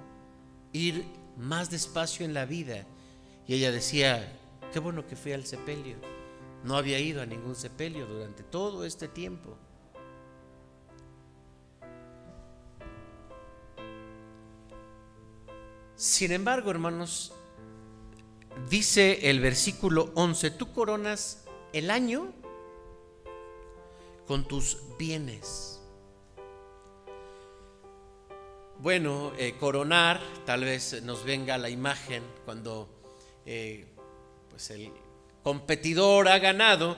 ir 0.73 1.05
más 1.37 1.71
despacio 1.71 2.25
en 2.25 2.35
la 2.35 2.47
vida. 2.47 2.87
Y 3.47 3.55
ella 3.55 3.71
decía, 3.71 4.33
qué 4.73 4.79
bueno 4.79 5.07
que 5.07 5.17
fui 5.17 5.33
al 5.33 5.47
sepelio. 5.47 6.16
No 6.67 6.77
había 6.77 6.99
ido 6.99 7.23
a 7.23 7.27
ningún 7.27 7.55
sepelio 7.55 8.07
durante 8.07 8.43
todo 8.43 8.85
este 8.85 9.07
tiempo. 9.07 9.57
Sin 15.95 16.33
embargo, 16.33 16.73
hermanos, 16.73 17.33
dice 18.69 19.31
el 19.31 19.39
versículo 19.39 20.11
11, 20.17 20.51
tú 20.51 20.73
coronas 20.73 21.45
el 21.73 21.89
año 21.89 22.33
con 24.27 24.49
tus 24.49 24.79
bienes. 24.99 25.81
Bueno, 28.81 29.31
eh, 29.39 29.55
coronar, 29.61 30.21
tal 30.45 30.65
vez 30.65 31.01
nos 31.05 31.25
venga 31.25 31.59
la 31.59 31.71
imagen 31.71 32.25
cuando 32.45 32.89
eh, 33.47 33.87
pues 34.51 34.69
el 34.71 34.93
competidor 35.47 36.27
ha 36.27 36.41
ganado 36.41 36.97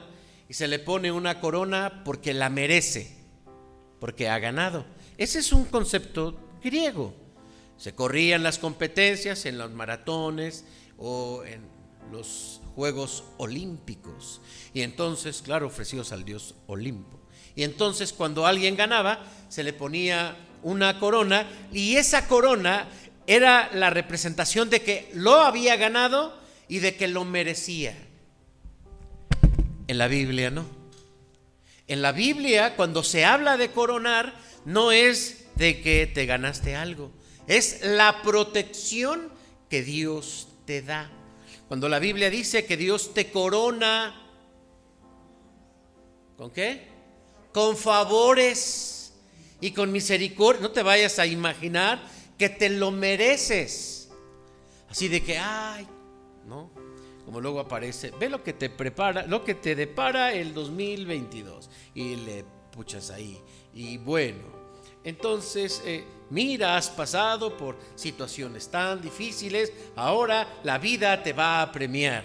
y 0.49 0.55
se 0.55 0.69
le 0.69 0.79
pone 0.79 1.13
una 1.13 1.39
corona 1.39 2.01
porque 2.03 2.33
la 2.33 2.49
merece, 2.49 3.15
porque 4.01 4.31
ha 4.31 4.39
ganado. 4.39 4.87
Ese 5.19 5.41
es 5.41 5.53
un 5.53 5.67
concepto 5.67 6.41
griego. 6.65 7.15
Se 7.77 7.95
corrían 7.95 8.43
las 8.43 8.59
competencias 8.59 9.45
en 9.45 9.59
los 9.59 9.71
maratones 9.73 10.65
o 10.97 11.45
en 11.45 11.61
los 12.11 12.63
Juegos 12.75 13.25
Olímpicos. 13.37 14.41
Y 14.73 14.81
entonces, 14.81 15.43
claro, 15.43 15.67
ofrecidos 15.67 16.13
al 16.13 16.25
dios 16.25 16.55
Olimpo. 16.69 17.21
Y 17.55 17.65
entonces 17.65 18.15
cuando 18.15 18.47
alguien 18.47 18.77
ganaba, 18.77 19.27
se 19.51 19.63
le 19.63 19.75
ponía 19.75 20.39
una 20.63 20.99
corona 20.99 21.47
y 21.71 21.97
esa 21.97 22.27
corona 22.27 22.89
era 23.27 23.69
la 23.75 23.91
representación 23.91 24.71
de 24.71 24.81
que 24.81 25.11
lo 25.13 25.35
había 25.35 25.77
ganado 25.77 26.41
y 26.67 26.79
de 26.79 26.97
que 26.97 27.09
lo 27.09 27.27
merecía. 27.27 28.08
En 29.89 29.99
la 29.99 30.07
Biblia 30.07 30.51
no. 30.51 30.67
En 31.87 32.03
la 32.03 32.13
Biblia, 32.13 32.77
cuando 32.77 33.03
se 33.03 33.25
habla 33.25 33.57
de 33.57 33.73
coronar, 33.73 34.35
no 34.67 34.93
es 34.93 35.47
de 35.57 35.81
que 35.81 36.07
te 36.07 36.27
ganaste 36.27 36.77
algo, 36.77 37.11
es 37.47 37.81
la 37.83 38.21
protección 38.23 39.33
que 39.71 39.83
Dios 39.83 40.49
te 40.67 40.83
da. 40.83 41.11
Cuando 41.67 41.89
la 41.89 41.99
Biblia 41.99 42.31
dice 42.31 42.67
que 42.67 42.77
Dios 42.77 43.15
te 43.15 43.31
corona, 43.31 44.23
¿con 46.37 46.51
qué? 46.51 46.89
Con 47.53 47.77
favores 47.77 49.15
y 49.61 49.71
con 49.73 49.91
misericordia. 49.91 50.63
No 50.63 50.71
te 50.71 50.83
vayas 50.83 51.19
a 51.19 51.27
imaginar 51.27 52.01
que 52.37 52.51
te 52.51 52.69
lo 52.69 52.91
mereces. 52.91 54.11
Así 54.91 55.09
de 55.09 55.23
que, 55.23 55.39
ay, 55.39 55.87
¿no? 56.47 56.71
Como 57.29 57.43
luego 57.43 57.61
aparece, 57.61 58.11
ve 58.19 58.31
lo 58.31 58.43
que 58.43 58.55
te 58.55 58.71
prepara, 58.71 59.27
lo 59.27 59.45
que 59.45 59.55
te 59.55 59.75
depara 59.75 60.33
el 60.33 60.55
2022 60.55 61.69
y 61.95 62.17
le 62.17 62.43
puchas 62.73 63.11
ahí. 63.11 63.39
Y 63.75 63.99
bueno, 63.99 64.45
entonces, 65.05 65.83
eh, 65.85 66.07
mira, 66.31 66.79
has 66.79 66.89
pasado 66.89 67.55
por 67.55 67.77
situaciones 67.97 68.71
tan 68.71 69.03
difíciles, 69.03 69.75
ahora 69.95 70.61
la 70.65 70.79
vida 70.79 71.23
te 71.23 71.35
va 71.35 71.61
a 71.61 71.71
premiar. 71.71 72.25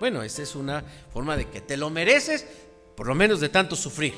Bueno, 0.00 0.22
esa 0.22 0.40
es 0.40 0.54
una 0.54 0.82
forma 1.12 1.36
de 1.36 1.46
que 1.50 1.60
te 1.60 1.76
lo 1.76 1.90
mereces, 1.90 2.46
por 2.96 3.08
lo 3.08 3.14
menos 3.14 3.40
de 3.40 3.50
tanto 3.50 3.76
sufrir. 3.76 4.14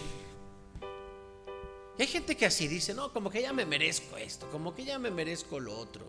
Y 1.98 2.02
hay 2.02 2.06
gente 2.06 2.36
que 2.36 2.46
así 2.46 2.68
dice, 2.68 2.94
no, 2.94 3.12
como 3.12 3.28
que 3.28 3.42
ya 3.42 3.52
me 3.52 3.66
merezco 3.66 4.16
esto, 4.16 4.48
como 4.52 4.72
que 4.72 4.84
ya 4.84 5.00
me 5.00 5.10
merezco 5.10 5.58
lo 5.58 5.76
otro. 5.76 6.06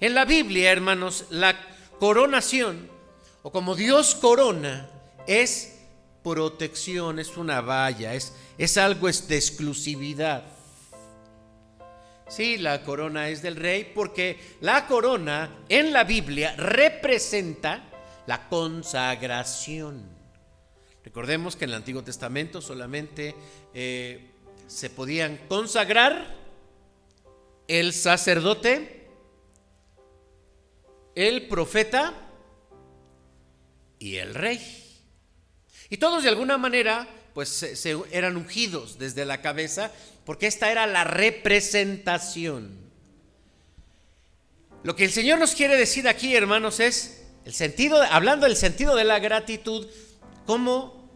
En 0.00 0.14
la 0.14 0.24
Biblia, 0.24 0.72
hermanos, 0.72 1.26
la 1.28 1.54
coronación, 1.98 2.93
o 3.44 3.52
como 3.52 3.74
Dios 3.74 4.14
corona, 4.14 4.88
es 5.26 5.76
protección, 6.22 7.18
es 7.18 7.36
una 7.36 7.60
valla, 7.60 8.14
es, 8.14 8.32
es 8.56 8.78
algo 8.78 9.06
es 9.06 9.28
de 9.28 9.36
exclusividad. 9.36 10.44
Sí, 12.26 12.56
la 12.56 12.82
corona 12.82 13.28
es 13.28 13.42
del 13.42 13.56
rey 13.56 13.92
porque 13.94 14.38
la 14.62 14.86
corona 14.86 15.58
en 15.68 15.92
la 15.92 16.04
Biblia 16.04 16.56
representa 16.56 17.84
la 18.26 18.48
consagración. 18.48 20.08
Recordemos 21.04 21.54
que 21.54 21.66
en 21.66 21.70
el 21.72 21.76
Antiguo 21.76 22.02
Testamento 22.02 22.62
solamente 22.62 23.34
eh, 23.74 24.30
se 24.66 24.88
podían 24.88 25.36
consagrar 25.48 26.34
el 27.68 27.92
sacerdote, 27.92 29.06
el 31.14 31.46
profeta 31.46 32.24
y 34.04 34.18
el 34.18 34.34
rey. 34.34 34.60
Y 35.88 35.96
todos 35.96 36.24
de 36.24 36.28
alguna 36.28 36.58
manera 36.58 37.08
pues 37.32 37.48
se, 37.48 37.96
eran 38.12 38.36
ungidos 38.36 38.98
desde 38.98 39.24
la 39.24 39.40
cabeza 39.40 39.90
porque 40.26 40.46
esta 40.46 40.70
era 40.70 40.86
la 40.86 41.04
representación. 41.04 42.76
Lo 44.82 44.94
que 44.94 45.06
el 45.06 45.10
Señor 45.10 45.38
nos 45.38 45.54
quiere 45.54 45.78
decir 45.78 46.06
aquí, 46.06 46.36
hermanos, 46.36 46.80
es 46.80 47.22
el 47.46 47.54
sentido, 47.54 48.02
hablando 48.02 48.46
del 48.46 48.56
sentido 48.56 48.94
de 48.94 49.04
la 49.04 49.20
gratitud, 49.20 49.86
cómo 50.44 51.08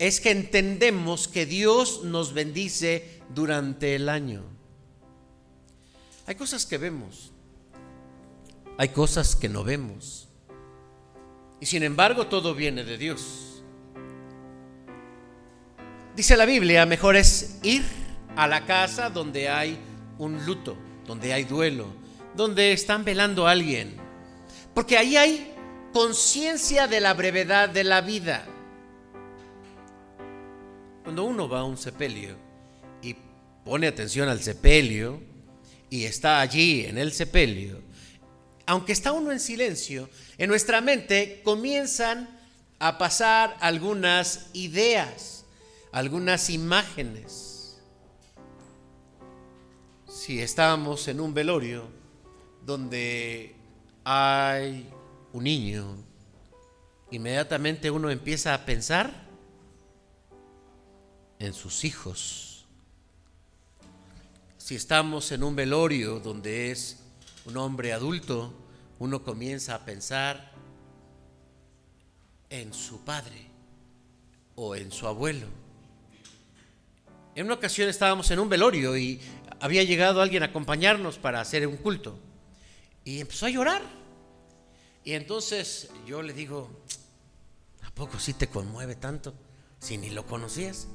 es 0.00 0.20
que 0.20 0.32
entendemos 0.32 1.28
que 1.28 1.46
Dios 1.46 2.02
nos 2.02 2.32
bendice 2.32 3.20
durante 3.32 3.94
el 3.94 4.08
año. 4.08 4.42
Hay 6.26 6.34
cosas 6.34 6.66
que 6.66 6.78
vemos, 6.78 7.30
hay 8.78 8.88
cosas 8.88 9.36
que 9.36 9.48
no 9.48 9.62
vemos. 9.62 10.28
Y 11.62 11.66
sin 11.66 11.84
embargo 11.84 12.26
todo 12.26 12.56
viene 12.56 12.82
de 12.82 12.98
Dios. 12.98 13.62
Dice 16.16 16.36
la 16.36 16.44
Biblia, 16.44 16.84
mejor 16.86 17.14
es 17.14 17.60
ir 17.62 17.84
a 18.34 18.48
la 18.48 18.66
casa 18.66 19.10
donde 19.10 19.48
hay 19.48 19.78
un 20.18 20.44
luto, 20.44 20.76
donde 21.06 21.32
hay 21.32 21.44
duelo, 21.44 21.86
donde 22.34 22.72
están 22.72 23.04
velando 23.04 23.46
a 23.46 23.52
alguien. 23.52 23.94
Porque 24.74 24.98
ahí 24.98 25.16
hay 25.16 25.54
conciencia 25.92 26.88
de 26.88 26.98
la 26.98 27.14
brevedad 27.14 27.68
de 27.68 27.84
la 27.84 28.00
vida. 28.00 28.44
Cuando 31.04 31.22
uno 31.22 31.48
va 31.48 31.60
a 31.60 31.64
un 31.64 31.76
sepelio 31.76 32.34
y 33.02 33.14
pone 33.64 33.86
atención 33.86 34.28
al 34.28 34.40
sepelio 34.40 35.22
y 35.88 36.06
está 36.06 36.40
allí 36.40 36.86
en 36.86 36.98
el 36.98 37.12
sepelio, 37.12 37.80
aunque 38.66 38.92
está 38.92 39.12
uno 39.12 39.32
en 39.32 39.40
silencio, 39.40 40.08
en 40.38 40.48
nuestra 40.48 40.80
mente 40.80 41.40
comienzan 41.44 42.28
a 42.78 42.98
pasar 42.98 43.56
algunas 43.60 44.46
ideas, 44.52 45.44
algunas 45.92 46.50
imágenes. 46.50 47.78
Si 50.06 50.40
estamos 50.40 51.08
en 51.08 51.20
un 51.20 51.34
velorio 51.34 51.88
donde 52.64 53.54
hay 54.04 54.88
un 55.32 55.44
niño, 55.44 55.96
inmediatamente 57.10 57.90
uno 57.90 58.10
empieza 58.10 58.54
a 58.54 58.64
pensar 58.64 59.28
en 61.38 61.52
sus 61.52 61.84
hijos. 61.84 62.64
Si 64.58 64.76
estamos 64.76 65.32
en 65.32 65.42
un 65.42 65.56
velorio 65.56 66.20
donde 66.20 66.70
es 66.70 67.01
un 67.46 67.56
hombre 67.56 67.92
adulto, 67.92 68.52
uno 68.98 69.22
comienza 69.22 69.74
a 69.74 69.84
pensar 69.84 70.52
en 72.50 72.72
su 72.72 73.00
padre 73.04 73.46
o 74.54 74.76
en 74.76 74.92
su 74.92 75.06
abuelo. 75.06 75.46
En 77.34 77.46
una 77.46 77.54
ocasión 77.54 77.88
estábamos 77.88 78.30
en 78.30 78.38
un 78.38 78.48
velorio 78.48 78.96
y 78.96 79.20
había 79.60 79.82
llegado 79.84 80.20
alguien 80.20 80.42
a 80.42 80.46
acompañarnos 80.46 81.18
para 81.18 81.40
hacer 81.40 81.66
un 81.66 81.76
culto 81.76 82.18
y 83.04 83.20
empezó 83.20 83.46
a 83.46 83.50
llorar. 83.50 83.82
Y 85.04 85.14
entonces 85.14 85.90
yo 86.06 86.22
le 86.22 86.32
digo, 86.32 86.70
¿a 87.82 87.90
poco 87.90 88.18
sí 88.18 88.34
te 88.34 88.48
conmueve 88.48 88.94
tanto 88.94 89.34
si 89.80 89.98
ni 89.98 90.10
lo 90.10 90.26
conocías? 90.26 90.86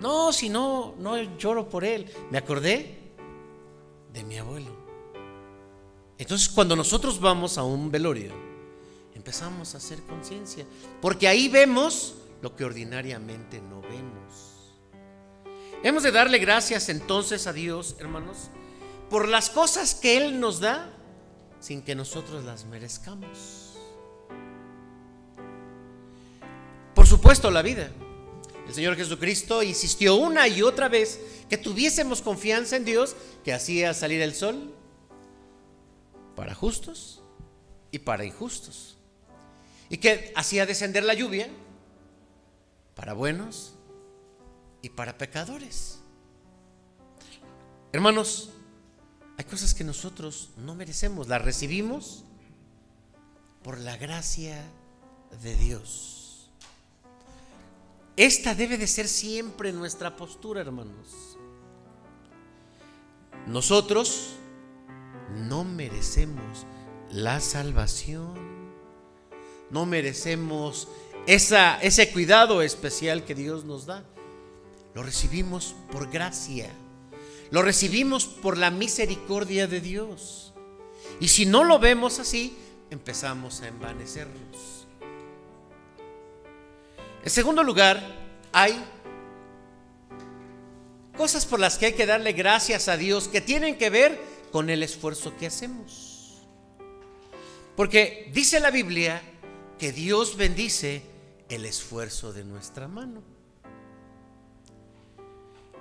No, 0.00 0.32
si 0.32 0.48
no, 0.48 0.94
no 0.98 1.16
lloro 1.38 1.68
por 1.68 1.84
él. 1.84 2.10
Me 2.30 2.38
acordé 2.38 2.98
de 4.12 4.24
mi 4.24 4.38
abuelo. 4.38 4.89
Entonces 6.20 6.50
cuando 6.50 6.76
nosotros 6.76 7.18
vamos 7.18 7.56
a 7.56 7.62
un 7.62 7.90
velorio, 7.90 8.34
empezamos 9.14 9.74
a 9.74 9.78
hacer 9.78 10.02
conciencia. 10.02 10.66
Porque 11.00 11.26
ahí 11.26 11.48
vemos 11.48 12.14
lo 12.42 12.54
que 12.54 12.66
ordinariamente 12.66 13.58
no 13.62 13.80
vemos. 13.80 14.74
Hemos 15.82 16.02
de 16.02 16.12
darle 16.12 16.36
gracias 16.38 16.90
entonces 16.90 17.46
a 17.46 17.54
Dios, 17.54 17.96
hermanos, 17.98 18.50
por 19.08 19.28
las 19.28 19.48
cosas 19.48 19.94
que 19.94 20.18
Él 20.18 20.38
nos 20.38 20.60
da 20.60 20.92
sin 21.58 21.80
que 21.80 21.94
nosotros 21.94 22.44
las 22.44 22.66
merezcamos. 22.66 23.78
Por 26.94 27.06
supuesto, 27.06 27.50
la 27.50 27.62
vida. 27.62 27.90
El 28.68 28.74
Señor 28.74 28.94
Jesucristo 28.94 29.62
insistió 29.62 30.16
una 30.16 30.46
y 30.48 30.60
otra 30.60 30.90
vez 30.90 31.18
que 31.48 31.56
tuviésemos 31.56 32.20
confianza 32.20 32.76
en 32.76 32.84
Dios 32.84 33.16
que 33.42 33.54
hacía 33.54 33.94
salir 33.94 34.20
el 34.20 34.34
sol 34.34 34.74
para 36.40 36.54
justos 36.54 37.20
y 37.90 37.98
para 37.98 38.24
injustos. 38.24 38.96
Y 39.90 39.98
que 39.98 40.32
hacía 40.34 40.64
descender 40.64 41.04
la 41.04 41.12
lluvia 41.12 41.50
para 42.94 43.12
buenos 43.12 43.74
y 44.80 44.88
para 44.88 45.18
pecadores. 45.18 46.00
Hermanos, 47.92 48.52
hay 49.36 49.44
cosas 49.44 49.74
que 49.74 49.84
nosotros 49.84 50.48
no 50.56 50.74
merecemos, 50.74 51.28
las 51.28 51.44
recibimos 51.44 52.24
por 53.62 53.78
la 53.78 53.98
gracia 53.98 54.64
de 55.42 55.56
Dios. 55.56 56.48
Esta 58.16 58.54
debe 58.54 58.78
de 58.78 58.86
ser 58.86 59.08
siempre 59.08 59.74
nuestra 59.74 60.16
postura, 60.16 60.62
hermanos. 60.62 61.36
Nosotros 63.46 64.39
no 65.36 65.64
merecemos 65.64 66.66
la 67.10 67.40
salvación, 67.40 68.34
no 69.70 69.86
merecemos 69.86 70.88
esa, 71.26 71.80
ese 71.80 72.10
cuidado 72.10 72.62
especial 72.62 73.24
que 73.24 73.34
Dios 73.34 73.64
nos 73.64 73.86
da. 73.86 74.04
Lo 74.94 75.02
recibimos 75.02 75.74
por 75.92 76.10
gracia. 76.10 76.70
Lo 77.50 77.62
recibimos 77.62 78.26
por 78.26 78.56
la 78.56 78.70
misericordia 78.70 79.66
de 79.66 79.80
Dios. 79.80 80.52
Y 81.20 81.28
si 81.28 81.46
no 81.46 81.64
lo 81.64 81.78
vemos 81.78 82.18
así, 82.18 82.56
empezamos 82.90 83.60
a 83.62 83.68
envanecernos. 83.68 84.86
En 87.22 87.30
segundo 87.30 87.62
lugar, 87.62 88.02
hay 88.52 88.82
cosas 91.16 91.44
por 91.44 91.60
las 91.60 91.76
que 91.76 91.86
hay 91.86 91.92
que 91.92 92.06
darle 92.06 92.32
gracias 92.32 92.88
a 92.88 92.96
Dios 92.96 93.28
que 93.28 93.40
tienen 93.40 93.76
que 93.76 93.90
ver 93.90 94.29
con 94.50 94.70
el 94.70 94.82
esfuerzo 94.82 95.36
que 95.36 95.46
hacemos. 95.46 96.38
Porque 97.76 98.30
dice 98.32 98.60
la 98.60 98.70
Biblia 98.70 99.22
que 99.78 99.92
Dios 99.92 100.36
bendice 100.36 101.02
el 101.48 101.64
esfuerzo 101.64 102.32
de 102.32 102.44
nuestra 102.44 102.88
mano. 102.88 103.22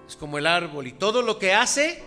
Es 0.07 0.15
como 0.15 0.37
el 0.37 0.47
árbol 0.47 0.87
y 0.87 0.93
todo 0.93 1.21
lo 1.21 1.37
que 1.37 1.53
hace 1.53 2.01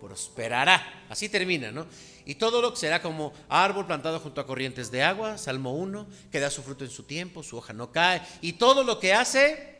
prosperará. 0.00 1.06
Así 1.08 1.28
termina, 1.28 1.70
¿no? 1.70 1.86
Y 2.26 2.34
todo 2.34 2.60
lo 2.60 2.72
que 2.72 2.80
será 2.80 3.00
como 3.00 3.32
árbol 3.48 3.86
plantado 3.86 4.20
junto 4.20 4.40
a 4.40 4.46
corrientes 4.46 4.90
de 4.90 5.02
agua, 5.02 5.38
Salmo 5.38 5.74
1, 5.74 6.06
que 6.30 6.40
da 6.40 6.50
su 6.50 6.62
fruto 6.62 6.84
en 6.84 6.90
su 6.90 7.04
tiempo, 7.04 7.42
su 7.42 7.56
hoja 7.56 7.72
no 7.72 7.92
cae. 7.92 8.22
Y 8.40 8.54
todo 8.54 8.84
lo 8.84 8.98
que 8.98 9.14
hace 9.14 9.78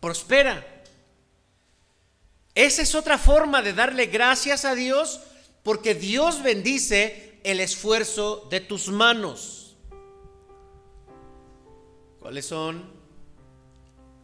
prospera. 0.00 0.79
Esa 2.54 2.82
es 2.82 2.94
otra 2.94 3.18
forma 3.18 3.62
de 3.62 3.72
darle 3.72 4.06
gracias 4.06 4.64
a 4.64 4.74
Dios 4.74 5.20
porque 5.62 5.94
Dios 5.94 6.42
bendice 6.42 7.38
el 7.44 7.60
esfuerzo 7.60 8.46
de 8.50 8.60
tus 8.60 8.88
manos. 8.88 9.76
¿Cuáles 12.18 12.44
son 12.46 13.00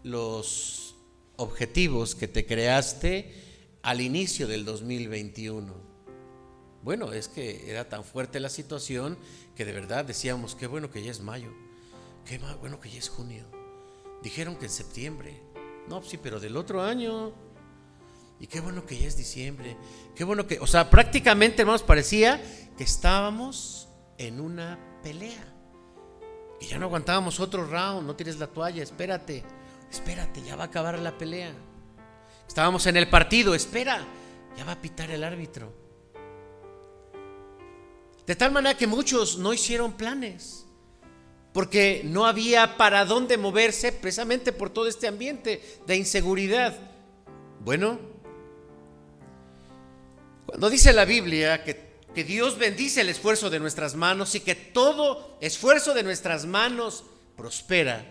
los 0.02 0.94
objetivos 1.36 2.14
que 2.14 2.28
te 2.28 2.46
creaste 2.46 3.32
al 3.82 4.00
inicio 4.00 4.46
del 4.46 4.64
2021. 4.64 5.72
Bueno, 6.82 7.12
es 7.12 7.28
que 7.28 7.70
era 7.70 7.88
tan 7.88 8.04
fuerte 8.04 8.40
la 8.40 8.48
situación 8.48 9.18
que 9.54 9.64
de 9.64 9.72
verdad 9.72 10.04
decíamos, 10.04 10.54
qué 10.54 10.66
bueno 10.66 10.90
que 10.90 11.02
ya 11.02 11.10
es 11.10 11.20
mayo, 11.20 11.52
qué 12.24 12.40
bueno 12.60 12.80
que 12.80 12.90
ya 12.90 12.98
es 12.98 13.08
junio. 13.08 13.44
Dijeron 14.22 14.56
que 14.56 14.66
en 14.66 14.70
septiembre. 14.72 15.40
No, 15.88 16.02
sí, 16.02 16.18
pero 16.18 16.40
del 16.40 16.56
otro 16.56 16.82
año. 16.82 17.32
Y 18.38 18.46
qué 18.46 18.60
bueno 18.60 18.84
que 18.84 18.98
ya 18.98 19.06
es 19.06 19.16
diciembre. 19.16 19.76
Qué 20.14 20.24
bueno 20.24 20.46
que, 20.46 20.58
o 20.60 20.66
sea, 20.66 20.90
prácticamente, 20.90 21.62
hermanos, 21.62 21.82
parecía 21.82 22.42
que 22.76 22.84
estábamos 22.84 23.88
en 24.18 24.40
una 24.40 24.78
pelea. 25.02 25.54
Y 26.60 26.66
ya 26.66 26.78
no 26.78 26.86
aguantábamos 26.86 27.40
otro 27.40 27.66
round, 27.66 28.06
no 28.06 28.16
tires 28.16 28.38
la 28.38 28.46
toalla, 28.46 28.82
espérate 28.82 29.44
espérate, 29.90 30.42
ya 30.42 30.56
va 30.56 30.64
a 30.64 30.66
acabar 30.66 30.98
la 30.98 31.16
pelea. 31.16 31.52
Estábamos 32.46 32.86
en 32.86 32.96
el 32.96 33.08
partido, 33.08 33.54
espera, 33.54 34.04
ya 34.56 34.64
va 34.64 34.72
a 34.72 34.80
pitar 34.80 35.10
el 35.10 35.24
árbitro. 35.24 35.72
De 38.26 38.34
tal 38.34 38.52
manera 38.52 38.76
que 38.76 38.86
muchos 38.86 39.38
no 39.38 39.52
hicieron 39.52 39.92
planes, 39.92 40.66
porque 41.52 42.02
no 42.04 42.26
había 42.26 42.76
para 42.76 43.04
dónde 43.04 43.38
moverse 43.38 43.92
precisamente 43.92 44.52
por 44.52 44.70
todo 44.70 44.88
este 44.88 45.06
ambiente 45.06 45.62
de 45.86 45.96
inseguridad. 45.96 46.76
Bueno, 47.60 47.98
cuando 50.56 50.70
dice 50.70 50.94
la 50.94 51.04
Biblia 51.04 51.62
que, 51.62 52.00
que 52.14 52.24
Dios 52.24 52.56
bendice 52.56 53.02
el 53.02 53.10
esfuerzo 53.10 53.50
de 53.50 53.60
nuestras 53.60 53.94
manos 53.94 54.34
y 54.36 54.40
que 54.40 54.54
todo 54.54 55.36
esfuerzo 55.42 55.92
de 55.92 56.02
nuestras 56.02 56.46
manos 56.46 57.04
prospera, 57.36 58.06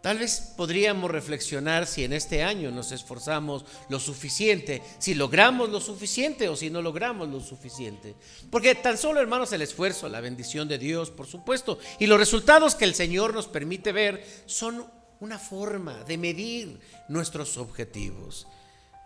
Tal 0.00 0.20
vez 0.20 0.54
podríamos 0.56 1.10
reflexionar 1.10 1.86
si 1.86 2.04
en 2.04 2.14
este 2.14 2.42
año 2.44 2.70
nos 2.70 2.92
esforzamos 2.92 3.66
lo 3.90 4.00
suficiente, 4.00 4.80
si 4.98 5.12
logramos 5.12 5.68
lo 5.68 5.80
suficiente 5.80 6.48
o 6.48 6.56
si 6.56 6.70
no 6.70 6.80
logramos 6.80 7.28
lo 7.28 7.40
suficiente. 7.40 8.14
Porque 8.48 8.74
tan 8.76 8.96
solo, 8.96 9.20
hermanos, 9.20 9.52
el 9.52 9.60
esfuerzo, 9.60 10.08
la 10.08 10.22
bendición 10.22 10.66
de 10.66 10.78
Dios, 10.78 11.10
por 11.10 11.26
supuesto, 11.26 11.78
y 11.98 12.06
los 12.06 12.18
resultados 12.18 12.74
que 12.74 12.86
el 12.86 12.94
Señor 12.94 13.34
nos 13.34 13.48
permite 13.48 13.92
ver 13.92 14.24
son 14.46 14.86
una 15.20 15.38
forma 15.38 16.04
de 16.04 16.16
medir 16.16 16.80
nuestros 17.08 17.58
objetivos. 17.58 18.46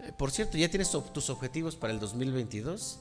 Eh, 0.02 0.12
por 0.16 0.30
cierto, 0.30 0.58
¿ya 0.58 0.68
tienes 0.68 0.90
tus 0.90 1.30
objetivos 1.30 1.76
para 1.76 1.92
el 1.92 2.00
2022? 2.00 2.98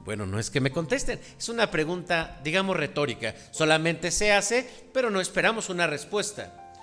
Bueno, 0.00 0.26
no 0.26 0.38
es 0.38 0.50
que 0.50 0.60
me 0.60 0.70
contesten, 0.70 1.20
es 1.38 1.48
una 1.48 1.70
pregunta, 1.70 2.40
digamos, 2.44 2.76
retórica. 2.76 3.34
Solamente 3.50 4.10
se 4.10 4.32
hace, 4.32 4.68
pero 4.92 5.10
no 5.10 5.20
esperamos 5.20 5.68
una 5.68 5.86
respuesta. 5.86 6.74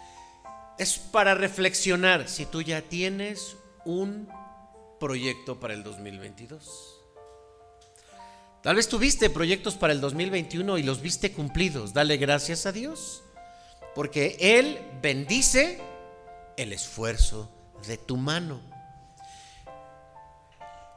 Es 0.78 0.98
para 0.98 1.36
reflexionar 1.36 2.28
si 2.28 2.46
tú 2.46 2.62
ya 2.62 2.82
tienes 2.82 3.56
un 3.86 4.28
proyecto 5.00 5.60
para 5.60 5.74
el 5.74 5.84
2022. 5.84 7.00
Tal 8.62 8.78
vez 8.78 8.88
tuviste 8.88 9.30
proyectos 9.30 9.76
para 9.76 9.92
el 9.92 10.00
2021 10.00 10.78
y 10.78 10.84
los 10.84 11.02
viste 11.02 11.34
cumplidos. 11.34 11.94
Dale 11.94 12.16
gracias 12.18 12.66
a 12.66 12.72
Dios, 12.72 13.22
porque 13.96 14.38
Él 14.40 14.80
bendice 15.02 15.82
el 16.56 16.72
esfuerzo 16.72 17.50
de 17.88 17.98
tu 17.98 18.18
mano. 18.18 18.60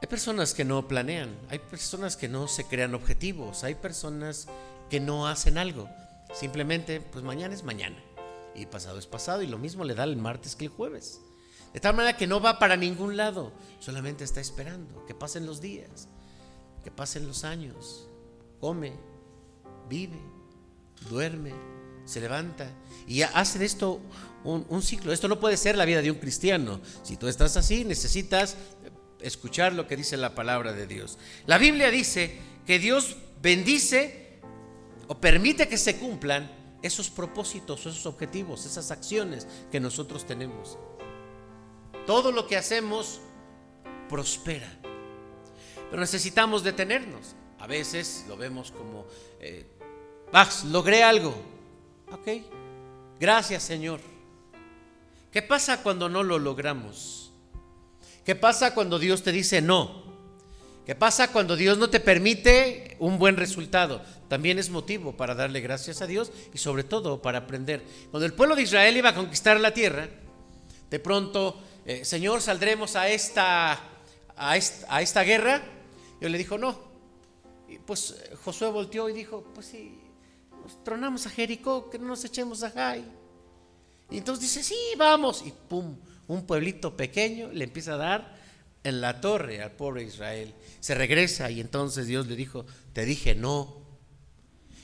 Hay 0.01 0.07
personas 0.07 0.53
que 0.53 0.63
no 0.63 0.87
planean, 0.87 1.35
hay 1.49 1.59
personas 1.59 2.15
que 2.15 2.27
no 2.27 2.47
se 2.47 2.65
crean 2.65 2.93
objetivos, 2.93 3.63
hay 3.63 3.75
personas 3.75 4.47
que 4.89 4.99
no 4.99 5.27
hacen 5.27 5.57
algo. 5.57 5.89
Simplemente, 6.33 7.01
pues 7.01 7.23
mañana 7.23 7.53
es 7.53 7.63
mañana 7.63 7.97
y 8.53 8.65
pasado 8.65 8.99
es 8.99 9.07
pasado 9.07 9.41
y 9.41 9.47
lo 9.47 9.57
mismo 9.57 9.83
le 9.83 9.95
da 9.95 10.03
el 10.03 10.17
martes 10.17 10.55
que 10.55 10.65
el 10.65 10.71
jueves. 10.71 11.21
De 11.73 11.79
tal 11.79 11.95
manera 11.95 12.17
que 12.17 12.27
no 12.27 12.39
va 12.39 12.59
para 12.59 12.75
ningún 12.75 13.17
lado, 13.17 13.51
solamente 13.79 14.23
está 14.23 14.39
esperando 14.39 15.05
que 15.05 15.13
pasen 15.13 15.45
los 15.45 15.61
días, 15.61 16.07
que 16.83 16.91
pasen 16.91 17.27
los 17.27 17.43
años, 17.43 18.07
come, 18.59 18.93
vive, 19.89 20.19
duerme, 21.09 21.53
se 22.07 22.21
levanta 22.21 22.71
y 23.07 23.21
hace 23.21 23.59
de 23.59 23.65
esto 23.65 24.01
un, 24.43 24.81
ciclo. 24.81 25.11
Esto 25.11 25.27
no 25.27 25.39
puede 25.39 25.57
ser 25.57 25.77
la 25.77 25.85
vida 25.85 26.01
de 26.01 26.09
un 26.09 26.17
cristiano. 26.17 26.79
Si 27.03 27.17
tú 27.17 27.27
estás 27.27 27.57
así, 27.57 27.83
necesitas 27.83 28.55
escuchar 29.19 29.73
lo 29.73 29.87
que 29.87 29.97
dice 29.97 30.15
la 30.17 30.35
palabra 30.35 30.73
de 30.73 30.87
Dios. 30.87 31.17
La 31.45 31.57
Biblia 31.57 31.91
dice 31.91 32.37
que 32.65 32.79
Dios 32.79 33.17
bendice 33.41 34.39
o 35.07 35.19
permite 35.19 35.67
que 35.67 35.77
se 35.77 35.97
cumplan 35.97 36.51
esos 36.81 37.09
propósitos, 37.09 37.81
esos 37.81 38.05
objetivos, 38.05 38.65
esas 38.65 38.91
acciones 38.91 39.47
que 39.71 39.79
nosotros 39.79 40.25
tenemos. 40.25 40.77
Todo 42.05 42.31
lo 42.31 42.47
que 42.47 42.55
hacemos 42.55 43.19
prospera. 44.07 44.79
Pero 45.89 45.99
necesitamos 45.99 46.63
detenernos. 46.63 47.35
A 47.59 47.67
veces 47.67 48.25
lo 48.27 48.37
vemos 48.37 48.71
como, 48.71 49.05
eh, 49.39 49.65
logré 50.69 51.03
algo. 51.03 51.56
Ok, 52.11 52.27
Gracias 53.19 53.63
Señor. 53.63 53.99
¿Qué 55.31 55.41
pasa 55.41 55.81
cuando 55.81 56.07
no 56.07 56.23
lo 56.23 56.39
logramos? 56.39 57.31
¿Qué 58.23 58.35
pasa 58.35 58.73
cuando 58.73 58.99
Dios 58.99 59.23
te 59.23 59.31
dice 59.31 59.61
no? 59.61 60.05
¿Qué 60.85 60.95
pasa 60.95 61.31
cuando 61.31 61.55
Dios 61.55 61.77
no 61.77 61.89
te 61.89 61.99
permite 61.99 62.95
un 62.99 63.17
buen 63.17 63.35
resultado? 63.35 64.01
También 64.29 64.59
es 64.59 64.69
motivo 64.69 65.17
para 65.17 65.35
darle 65.35 65.59
gracias 65.59 66.01
a 66.01 66.07
Dios 66.07 66.31
y 66.53 66.57
sobre 66.59 66.83
todo 66.83 67.21
para 67.21 67.39
aprender. 67.39 67.83
Cuando 68.11 68.25
el 68.25 68.33
pueblo 68.33 68.55
de 68.55 68.61
Israel 68.63 68.95
iba 68.95 69.09
a 69.09 69.15
conquistar 69.15 69.59
la 69.59 69.73
tierra, 69.73 70.07
de 70.89 70.99
pronto, 70.99 71.61
eh, 71.85 72.05
Señor, 72.05 72.41
saldremos 72.41 72.95
a 72.95 73.09
esta, 73.09 73.79
a 74.37 75.23
guerra. 75.23 75.61
Y 76.21 76.25
él 76.25 76.31
le 76.31 76.37
dijo, 76.37 76.57
no. 76.57 76.79
Y 77.67 77.79
pues 77.79 78.15
Josué 78.45 78.69
volteó 78.69 79.09
y 79.09 79.13
dijo, 79.13 79.43
pues 79.53 79.67
si 79.67 79.99
tronamos 80.83 81.25
a 81.25 81.29
Jericó, 81.29 81.89
que 81.89 81.99
no 81.99 82.07
nos 82.07 82.23
echemos 82.25 82.63
a 82.63 82.71
Jai. 82.71 83.05
Y 84.09 84.17
entonces 84.17 84.43
dice, 84.43 84.63
sí, 84.63 84.77
vamos. 84.97 85.43
Y 85.45 85.51
pum, 85.51 85.97
un 86.27 86.45
pueblito 86.45 86.95
pequeño 86.95 87.49
le 87.51 87.65
empieza 87.65 87.93
a 87.93 87.97
dar 87.97 88.37
en 88.83 89.01
la 89.01 89.19
torre 89.19 89.61
al 89.61 89.71
pobre 89.71 90.03
Israel. 90.03 90.53
Se 90.79 90.95
regresa 90.95 91.51
y 91.51 91.59
entonces 91.59 92.07
Dios 92.07 92.27
le 92.27 92.35
dijo, 92.35 92.65
te 92.93 93.05
dije 93.05 93.35
no. 93.35 93.81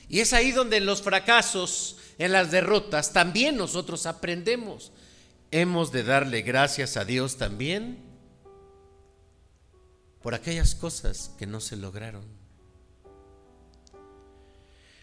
Y 0.08 0.20
es 0.20 0.32
ahí 0.32 0.52
donde 0.52 0.76
en 0.76 0.86
los 0.86 1.02
fracasos, 1.02 1.96
en 2.18 2.32
las 2.32 2.50
derrotas, 2.50 3.12
también 3.12 3.56
nosotros 3.56 4.06
aprendemos. 4.06 4.92
Hemos 5.50 5.92
de 5.92 6.02
darle 6.02 6.42
gracias 6.42 6.96
a 6.96 7.04
Dios 7.04 7.36
también 7.36 7.98
por 10.20 10.34
aquellas 10.34 10.74
cosas 10.74 11.30
que 11.38 11.46
no 11.46 11.60
se 11.60 11.76
lograron. 11.76 12.43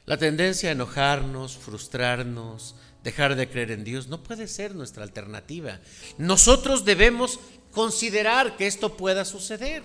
La 0.05 0.17
tendencia 0.17 0.69
a 0.69 0.73
enojarnos, 0.73 1.57
frustrarnos, 1.57 2.75
dejar 3.03 3.35
de 3.35 3.49
creer 3.49 3.71
en 3.71 3.83
Dios 3.83 4.07
no 4.07 4.23
puede 4.23 4.47
ser 4.47 4.75
nuestra 4.75 5.03
alternativa. 5.03 5.79
Nosotros 6.17 6.85
debemos 6.85 7.39
considerar 7.71 8.57
que 8.57 8.67
esto 8.67 8.97
pueda 8.97 9.25
suceder. 9.25 9.83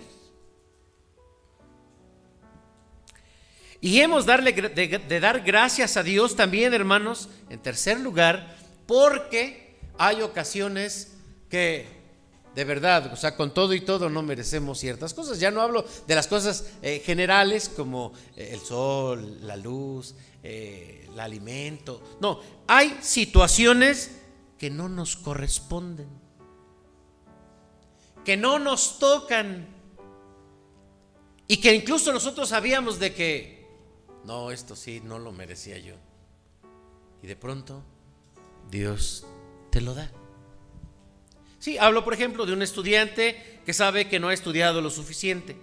Y 3.79 4.01
hemos 4.01 4.25
darle, 4.25 4.53
de, 4.53 5.19
dar 5.19 5.41
gracias 5.41 5.97
a 5.97 6.03
Dios 6.03 6.35
también, 6.35 6.73
hermanos, 6.73 7.29
en 7.49 7.59
tercer 7.59 7.99
lugar, 7.99 8.57
porque 8.87 9.77
hay 9.99 10.21
ocasiones 10.23 11.13
que 11.49 11.96
de 12.57 12.63
verdad, 12.63 13.13
o 13.13 13.15
sea, 13.15 13.35
con 13.35 13.53
todo 13.53 13.75
y 13.75 13.81
todo 13.81 14.09
no 14.09 14.23
merecemos 14.23 14.79
ciertas 14.79 15.13
cosas. 15.13 15.39
Ya 15.39 15.51
no 15.51 15.61
hablo 15.61 15.85
de 16.07 16.15
las 16.15 16.25
cosas 16.25 16.65
eh, 16.81 17.03
generales 17.05 17.69
como 17.69 18.13
eh, 18.35 18.49
el 18.51 18.59
sol, 18.61 19.45
la 19.45 19.55
luz, 19.55 20.15
eh, 20.41 21.07
el 21.07 21.19
alimento. 21.19 22.17
No, 22.19 22.39
hay 22.65 22.97
situaciones 23.03 24.09
que 24.57 24.71
no 24.71 24.89
nos 24.89 25.17
corresponden 25.17 26.07
que 28.25 28.35
no 28.35 28.57
nos 28.57 28.97
tocan 28.97 29.67
y 31.47 31.57
que 31.57 31.75
incluso 31.75 32.11
nosotros 32.11 32.49
sabíamos 32.49 32.99
de 32.99 33.13
que, 33.13 33.67
no, 34.25 34.49
esto 34.51 34.75
sí, 34.75 34.99
no 35.01 35.19
lo 35.19 35.31
merecía 35.31 35.77
yo. 35.77 35.93
Y 37.21 37.27
de 37.27 37.35
pronto 37.35 37.83
Dios 38.69 39.25
te 39.69 39.79
lo 39.79 39.93
da. 39.93 40.11
Sí, 41.67 41.77
hablo 41.77 42.05
por 42.05 42.13
ejemplo 42.13 42.45
de 42.45 42.53
un 42.53 42.61
estudiante 42.61 43.59
que 43.65 43.73
sabe 43.73 44.07
que 44.07 44.21
no 44.21 44.29
ha 44.29 44.33
estudiado 44.33 44.79
lo 44.79 44.89
suficiente, 44.89 45.57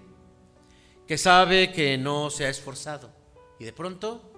que 1.09 1.17
sabe 1.17 1.73
que 1.73 1.97
no 1.97 2.29
se 2.29 2.45
ha 2.45 2.51
esforzado 2.51 3.11
y 3.59 3.65
de 3.65 3.73
pronto 3.73 4.31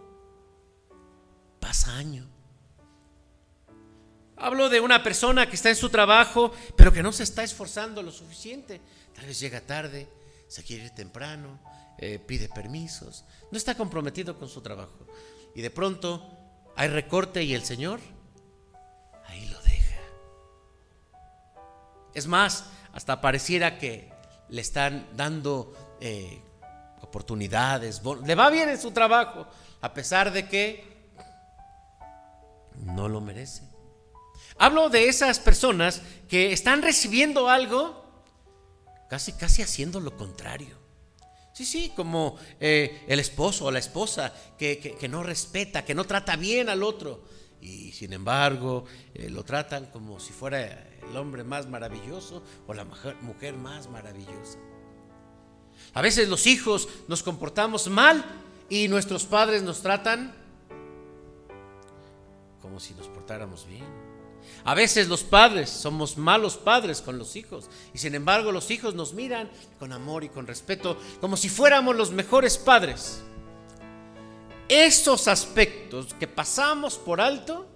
pasa 1.58 1.96
año 1.96 2.24
Hablo 4.36 4.68
de 4.68 4.78
una 4.78 5.02
persona 5.02 5.50
que 5.50 5.56
está 5.56 5.68
en 5.70 5.74
su 5.74 5.88
trabajo, 5.90 6.52
pero 6.76 6.92
que 6.92 7.02
no 7.02 7.10
se 7.10 7.24
está 7.24 7.42
esforzando 7.42 8.00
lo 8.00 8.12
suficiente. 8.12 8.80
Tal 9.12 9.26
vez 9.26 9.40
llega 9.40 9.60
tarde, 9.60 10.08
se 10.46 10.62
quiere 10.62 10.84
ir 10.84 10.90
temprano, 10.90 11.58
eh, 11.98 12.20
pide 12.24 12.48
permisos, 12.48 13.24
no 13.50 13.58
está 13.58 13.74
comprometido 13.74 14.38
con 14.38 14.48
su 14.48 14.60
trabajo. 14.60 15.04
Y 15.52 15.62
de 15.62 15.70
pronto 15.70 16.30
hay 16.76 16.90
recorte 16.90 17.42
y 17.42 17.54
el 17.54 17.64
Señor 17.64 17.98
ahí 19.26 19.48
lo. 19.48 19.65
Es 22.16 22.26
más, 22.26 22.64
hasta 22.94 23.20
pareciera 23.20 23.78
que 23.78 24.10
le 24.48 24.62
están 24.62 25.06
dando 25.14 25.74
eh, 26.00 26.40
oportunidades, 27.02 28.00
le 28.24 28.34
va 28.34 28.48
bien 28.48 28.70
en 28.70 28.80
su 28.80 28.90
trabajo, 28.90 29.46
a 29.82 29.92
pesar 29.92 30.32
de 30.32 30.48
que 30.48 30.96
no 32.76 33.10
lo 33.10 33.20
merece. 33.20 33.64
Hablo 34.56 34.88
de 34.88 35.08
esas 35.08 35.38
personas 35.38 36.00
que 36.26 36.54
están 36.54 36.80
recibiendo 36.80 37.50
algo 37.50 38.02
casi, 39.10 39.32
casi 39.32 39.60
haciendo 39.60 40.00
lo 40.00 40.16
contrario. 40.16 40.78
Sí, 41.52 41.66
sí, 41.66 41.92
como 41.94 42.38
eh, 42.60 43.04
el 43.08 43.20
esposo 43.20 43.66
o 43.66 43.70
la 43.70 43.78
esposa 43.78 44.32
que, 44.58 44.96
no 45.10 45.22
respeta, 45.22 45.84
que 45.84 45.94
no 45.94 46.04
trata 46.04 46.36
bien 46.36 46.70
al 46.70 46.82
otro. 46.82 47.24
Y 47.60 47.92
sin 47.92 48.12
embargo, 48.12 48.84
eh, 49.14 49.30
lo 49.30 49.44
tratan 49.44 49.86
como 49.86 50.20
si 50.20 50.32
fuera 50.32 50.88
el 51.08 51.16
hombre 51.16 51.44
más 51.44 51.68
maravilloso 51.68 52.42
o 52.66 52.74
la 52.74 52.84
mujer 52.84 53.56
más 53.56 53.88
maravillosa. 53.88 54.58
A 55.94 56.02
veces 56.02 56.28
los 56.28 56.46
hijos 56.46 56.88
nos 57.08 57.22
comportamos 57.22 57.88
mal 57.88 58.24
y 58.68 58.88
nuestros 58.88 59.24
padres 59.24 59.62
nos 59.62 59.82
tratan 59.82 60.34
como 62.60 62.80
si 62.80 62.94
nos 62.94 63.08
portáramos 63.08 63.66
bien. 63.66 63.84
A 64.64 64.74
veces 64.74 65.08
los 65.08 65.22
padres 65.22 65.70
somos 65.70 66.18
malos 66.18 66.56
padres 66.56 67.00
con 67.00 67.18
los 67.18 67.36
hijos 67.36 67.68
y 67.94 67.98
sin 67.98 68.14
embargo 68.14 68.52
los 68.52 68.70
hijos 68.70 68.94
nos 68.94 69.14
miran 69.14 69.48
con 69.78 69.92
amor 69.92 70.24
y 70.24 70.28
con 70.28 70.46
respeto 70.46 70.98
como 71.20 71.36
si 71.36 71.48
fuéramos 71.48 71.96
los 71.96 72.10
mejores 72.10 72.58
padres. 72.58 73.22
Esos 74.68 75.28
aspectos 75.28 76.14
que 76.14 76.26
pasamos 76.26 76.98
por 76.98 77.20
alto 77.20 77.68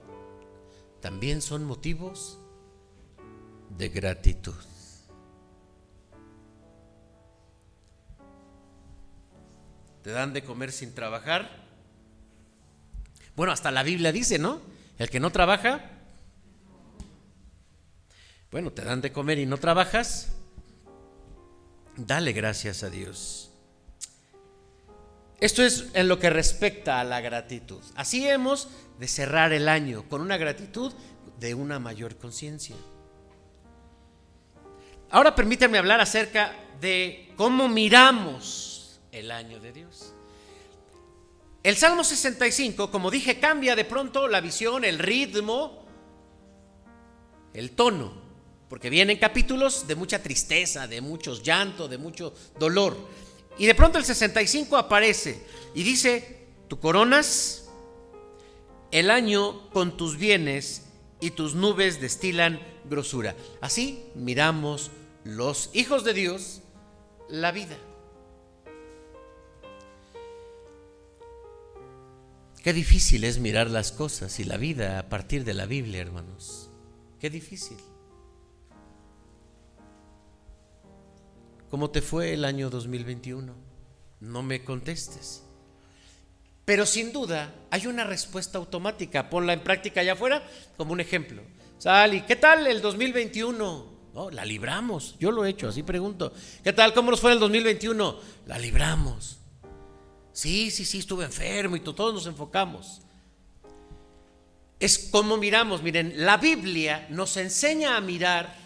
también 1.00 1.40
son 1.40 1.64
motivos 1.64 2.38
de 3.76 3.88
gratitud. 3.88 4.54
¿Te 10.02 10.10
dan 10.10 10.32
de 10.32 10.42
comer 10.42 10.72
sin 10.72 10.94
trabajar? 10.94 11.64
Bueno, 13.36 13.52
hasta 13.52 13.70
la 13.70 13.82
Biblia 13.82 14.12
dice, 14.12 14.38
¿no? 14.38 14.60
El 14.98 15.08
que 15.08 15.20
no 15.20 15.30
trabaja, 15.30 16.00
bueno, 18.50 18.72
te 18.72 18.82
dan 18.82 19.00
de 19.00 19.12
comer 19.12 19.38
y 19.38 19.46
no 19.46 19.58
trabajas, 19.58 20.32
dale 21.96 22.32
gracias 22.32 22.82
a 22.82 22.90
Dios. 22.90 23.49
Esto 25.40 25.62
es 25.62 25.86
en 25.94 26.08
lo 26.08 26.18
que 26.18 26.30
respecta 26.30 27.00
a 27.00 27.04
la 27.04 27.20
gratitud. 27.20 27.82
Así 27.94 28.28
hemos 28.28 28.68
de 28.98 29.08
cerrar 29.08 29.52
el 29.52 29.68
año 29.68 30.08
con 30.08 30.20
una 30.20 30.36
gratitud 30.36 30.92
de 31.38 31.54
una 31.54 31.78
mayor 31.78 32.16
conciencia. 32.16 32.76
Ahora 35.10 35.34
permítanme 35.34 35.78
hablar 35.78 36.00
acerca 36.00 36.52
de 36.80 37.32
cómo 37.36 37.68
miramos 37.68 39.00
el 39.12 39.30
año 39.30 39.58
de 39.60 39.72
Dios. 39.72 40.12
El 41.62 41.76
Salmo 41.76 42.04
65, 42.04 42.90
como 42.90 43.10
dije, 43.10 43.40
cambia 43.40 43.74
de 43.76 43.84
pronto 43.84 44.28
la 44.28 44.40
visión, 44.40 44.84
el 44.84 44.98
ritmo, 44.98 45.84
el 47.52 47.72
tono 47.72 48.30
porque 48.70 48.88
vienen 48.88 49.18
capítulos 49.18 49.88
de 49.88 49.96
mucha 49.96 50.22
tristeza, 50.22 50.86
de 50.86 51.00
muchos 51.00 51.42
llanto, 51.42 51.88
de 51.88 51.98
mucho 51.98 52.32
dolor. 52.56 52.96
Y 53.60 53.66
de 53.66 53.74
pronto 53.74 53.98
el 53.98 54.06
65 54.06 54.74
aparece 54.78 55.38
y 55.74 55.82
dice, 55.82 56.46
tú 56.66 56.80
coronas 56.80 57.68
el 58.90 59.10
año 59.10 59.68
con 59.68 59.98
tus 59.98 60.16
bienes 60.16 60.86
y 61.20 61.32
tus 61.32 61.54
nubes 61.54 62.00
destilan 62.00 62.58
grosura. 62.88 63.36
Así 63.60 64.02
miramos 64.14 64.90
los 65.24 65.68
hijos 65.74 66.04
de 66.04 66.14
Dios 66.14 66.62
la 67.28 67.52
vida. 67.52 67.76
Qué 72.64 72.72
difícil 72.72 73.24
es 73.24 73.40
mirar 73.40 73.68
las 73.68 73.92
cosas 73.92 74.40
y 74.40 74.44
la 74.44 74.56
vida 74.56 74.98
a 74.98 75.10
partir 75.10 75.44
de 75.44 75.52
la 75.52 75.66
Biblia, 75.66 76.00
hermanos. 76.00 76.70
Qué 77.20 77.28
difícil. 77.28 77.76
¿Cómo 81.70 81.90
te 81.90 82.02
fue 82.02 82.34
el 82.34 82.44
año 82.44 82.68
2021? 82.68 83.54
No 84.20 84.42
me 84.42 84.64
contestes. 84.64 85.44
Pero 86.64 86.84
sin 86.84 87.12
duda 87.12 87.54
hay 87.70 87.86
una 87.86 88.04
respuesta 88.04 88.58
automática. 88.58 89.30
Ponla 89.30 89.52
en 89.52 89.60
práctica 89.60 90.00
allá 90.00 90.14
afuera 90.14 90.42
como 90.76 90.92
un 90.92 91.00
ejemplo. 91.00 91.42
Sally, 91.78 92.22
¿qué 92.22 92.36
tal 92.36 92.66
el 92.66 92.82
2021? 92.82 93.86
No, 94.12 94.30
la 94.30 94.44
libramos. 94.44 95.16
Yo 95.20 95.30
lo 95.30 95.44
he 95.44 95.50
hecho, 95.50 95.68
así 95.68 95.84
pregunto. 95.84 96.32
¿Qué 96.64 96.72
tal? 96.72 96.92
¿Cómo 96.92 97.12
nos 97.12 97.20
fue 97.20 97.32
el 97.32 97.38
2021? 97.38 98.18
La 98.46 98.58
libramos. 98.58 99.38
Sí, 100.32 100.70
sí, 100.70 100.84
sí, 100.84 100.98
estuve 100.98 101.24
enfermo 101.24 101.76
y 101.76 101.80
todos 101.80 102.12
nos 102.12 102.26
enfocamos. 102.26 103.02
es 104.80 105.10
como 105.10 105.36
miramos. 105.36 105.82
Miren, 105.82 106.14
la 106.16 106.36
Biblia 106.36 107.06
nos 107.10 107.36
enseña 107.36 107.96
a 107.96 108.00
mirar 108.00 108.56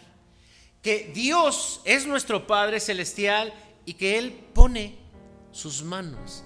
que 0.84 1.10
Dios 1.14 1.80
es 1.86 2.06
nuestro 2.06 2.46
Padre 2.46 2.78
Celestial 2.78 3.54
y 3.86 3.94
que 3.94 4.18
Él 4.18 4.32
pone 4.52 4.98
sus 5.50 5.82
manos 5.82 6.44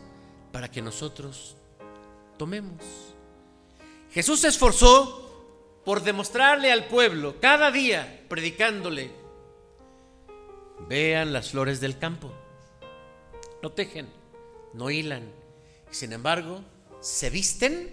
para 0.53 0.71
que 0.71 0.81
nosotros 0.81 1.57
tomemos. 2.39 2.81
Jesús 4.13 4.39
se 4.39 4.49
esforzó 4.49 5.81
por 5.85 6.05
demostrarle 6.05 6.71
al 6.71 6.87
pueblo 6.87 7.41
cada 7.41 7.73
día, 7.73 8.25
predicándole, 8.29 9.11
vean 10.89 11.33
las 11.33 11.51
flores 11.51 11.81
del 11.81 11.99
campo, 11.99 12.33
no 13.61 13.73
tejen, 13.73 14.09
no 14.73 14.89
hilan, 14.89 15.33
sin 15.91 16.13
embargo, 16.13 16.61
se 17.01 17.29
visten 17.29 17.93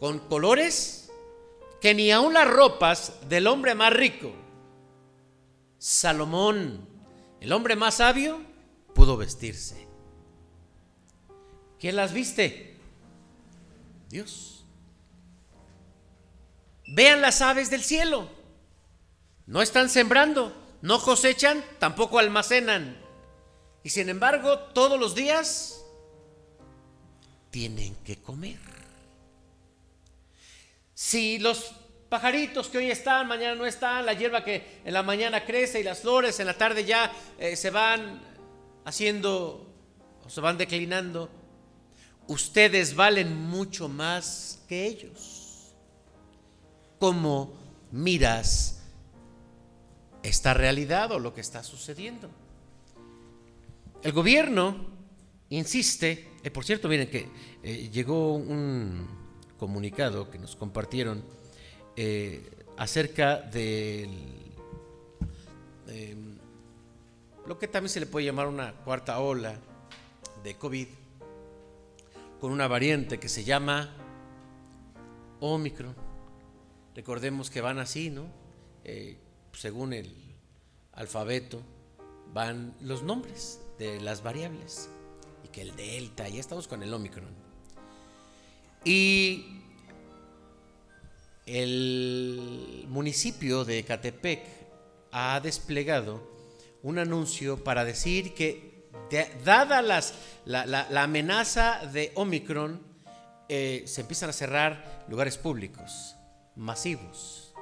con 0.00 0.18
colores 0.18 1.08
que 1.80 1.94
ni 1.94 2.10
aun 2.10 2.34
las 2.34 2.48
ropas 2.48 3.28
del 3.28 3.46
hombre 3.46 3.76
más 3.76 3.92
rico, 3.92 4.32
Salomón, 5.88 6.84
el 7.40 7.52
hombre 7.52 7.76
más 7.76 7.98
sabio, 7.98 8.40
pudo 8.92 9.16
vestirse. 9.16 9.86
¿Quién 11.78 11.94
las 11.94 12.12
viste? 12.12 12.76
Dios. 14.08 14.64
Vean 16.88 17.20
las 17.20 17.40
aves 17.40 17.70
del 17.70 17.84
cielo. 17.84 18.28
No 19.46 19.62
están 19.62 19.88
sembrando, 19.88 20.52
no 20.82 21.00
cosechan, 21.00 21.64
tampoco 21.78 22.18
almacenan. 22.18 23.00
Y 23.84 23.90
sin 23.90 24.08
embargo, 24.08 24.58
todos 24.58 24.98
los 24.98 25.14
días 25.14 25.84
tienen 27.52 27.94
que 28.02 28.20
comer. 28.20 28.58
Si 30.94 31.38
los 31.38 31.76
pajaritos 32.08 32.68
que 32.68 32.78
hoy 32.78 32.90
están, 32.90 33.26
mañana 33.26 33.54
no 33.54 33.66
están, 33.66 34.06
la 34.06 34.12
hierba 34.12 34.44
que 34.44 34.80
en 34.84 34.92
la 34.92 35.02
mañana 35.02 35.44
crece 35.44 35.80
y 35.80 35.82
las 35.82 36.00
flores 36.00 36.38
en 36.40 36.46
la 36.46 36.54
tarde 36.54 36.84
ya 36.84 37.12
eh, 37.38 37.56
se 37.56 37.70
van 37.70 38.20
haciendo 38.84 39.66
o 40.24 40.30
se 40.30 40.40
van 40.40 40.58
declinando, 40.58 41.30
ustedes 42.28 42.94
valen 42.94 43.34
mucho 43.34 43.88
más 43.88 44.62
que 44.68 44.86
ellos. 44.86 45.74
¿Cómo 46.98 47.54
miras 47.92 48.82
esta 50.22 50.54
realidad 50.54 51.12
o 51.12 51.18
lo 51.18 51.34
que 51.34 51.40
está 51.40 51.62
sucediendo? 51.62 52.30
El 54.02 54.12
gobierno 54.12 54.86
insiste, 55.50 56.28
eh, 56.42 56.50
por 56.50 56.64
cierto, 56.64 56.88
miren 56.88 57.08
que 57.08 57.28
eh, 57.62 57.88
llegó 57.92 58.34
un 58.34 59.08
comunicado 59.58 60.30
que 60.30 60.38
nos 60.38 60.56
compartieron 60.56 61.24
eh, 61.96 62.50
acerca 62.76 63.40
de 63.40 64.02
em, 65.88 66.36
lo 67.46 67.58
que 67.58 67.68
también 67.68 67.88
se 67.88 68.00
le 68.00 68.06
puede 68.06 68.26
llamar 68.26 68.48
una 68.48 68.72
cuarta 68.72 69.18
ola 69.20 69.56
de 70.44 70.54
COVID, 70.56 70.88
con 72.40 72.52
una 72.52 72.68
variante 72.68 73.18
que 73.18 73.28
se 73.28 73.44
llama 73.44 73.94
Omicron. 75.40 75.94
Recordemos 76.94 77.50
que 77.50 77.60
van 77.60 77.78
así, 77.78 78.10
¿no? 78.10 78.26
Eh, 78.84 79.16
según 79.52 79.92
el 79.92 80.14
alfabeto, 80.92 81.62
van 82.32 82.74
los 82.80 83.02
nombres 83.02 83.60
de 83.78 84.00
las 84.00 84.22
variables. 84.22 84.88
Y 85.44 85.48
que 85.48 85.62
el 85.62 85.76
delta, 85.76 86.28
ya 86.28 86.40
estamos 86.40 86.68
con 86.68 86.82
el 86.82 86.92
Omicron. 86.92 87.28
Y 88.84 89.65
el 91.46 92.84
municipio 92.88 93.64
de 93.64 93.84
Catepec 93.84 94.42
ha 95.12 95.40
desplegado 95.40 96.30
un 96.82 96.98
anuncio 96.98 97.62
para 97.64 97.84
decir 97.84 98.34
que, 98.34 98.90
dada 99.44 99.82
las, 99.82 100.14
la, 100.44 100.86
amenaza 101.02 101.86
de 101.92 102.12
Omicron, 102.14 102.82
eh, 103.48 103.84
se 103.86 104.00
empiezan 104.02 104.30
a 104.30 104.32
cerrar 104.32 105.06
lugares 105.08 105.38
públicos 105.38 106.16
masivos. 106.56 107.54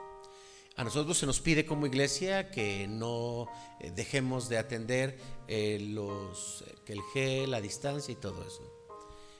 A 0.76 0.82
nosotros 0.82 1.16
se 1.18 1.26
nos 1.26 1.40
pide 1.40 1.64
como 1.64 1.86
iglesia 1.86 2.50
que 2.50 2.88
no 2.88 3.46
eh, 3.80 3.92
dejemos 3.94 4.48
de 4.48 4.58
atender 4.58 5.18
eh, 5.46 5.78
los, 5.80 6.64
que 6.84 6.94
el 6.94 7.02
gel, 7.12 7.50
la 7.50 7.60
distancia 7.60 8.10
y 8.10 8.16
todo 8.16 8.42
eso 8.42 8.74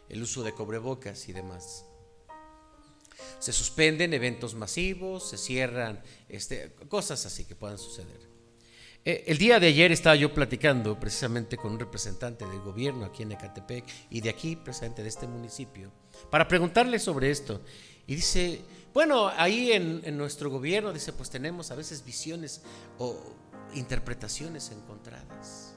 el 0.09 0.23
uso 0.23 0.43
de 0.43 0.53
cobrebocas 0.53 1.29
y 1.29 1.33
demás. 1.33 1.87
Se 3.39 3.53
suspenden 3.53 4.15
eventos 4.15 4.55
masivos, 4.55 5.29
se 5.29 5.39
cierran 5.39 6.03
este, 6.29 6.73
cosas 6.89 7.27
así 7.27 7.45
que 7.45 7.55
puedan 7.55 7.79
suceder. 7.79 8.35
Eh, 9.05 9.25
el 9.27 9.37
día 9.37 9.61
de 9.61 9.67
ayer 9.67 9.93
estaba 9.93 10.17
yo 10.17 10.33
platicando 10.33 10.99
precisamente 10.99 11.59
con 11.59 11.73
un 11.73 11.79
representante 11.79 12.47
del 12.47 12.61
gobierno 12.61 13.05
aquí 13.05 13.23
en 13.23 13.33
Ecatepec 13.33 13.85
y 14.09 14.21
de 14.23 14.31
aquí, 14.31 14.57
precisamente 14.57 15.03
de 15.03 15.09
este 15.11 15.27
municipio, 15.27 15.93
para 16.31 16.49
preguntarle 16.49 16.99
sobre 16.99 17.31
esto. 17.31 17.61
Y 18.07 18.15
dice, 18.15 18.63
bueno, 18.95 19.29
ahí 19.29 19.73
en, 19.73 20.01
en 20.05 20.17
nuestro 20.17 20.49
gobierno, 20.49 20.93
dice, 20.93 21.13
pues 21.13 21.29
tenemos 21.29 21.71
a 21.71 21.75
veces 21.75 22.05
visiones 22.05 22.63
o 22.99 23.21
interpretaciones 23.75 24.71
encontradas. 24.71 25.75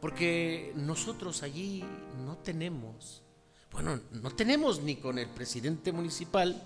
Porque 0.00 0.72
nosotros 0.74 1.42
allí 1.42 1.84
no 2.26 2.36
tenemos, 2.38 3.21
bueno, 3.72 4.00
no 4.10 4.30
tenemos 4.30 4.82
ni 4.82 4.96
con 4.96 5.18
el 5.18 5.28
presidente 5.28 5.92
municipal, 5.92 6.62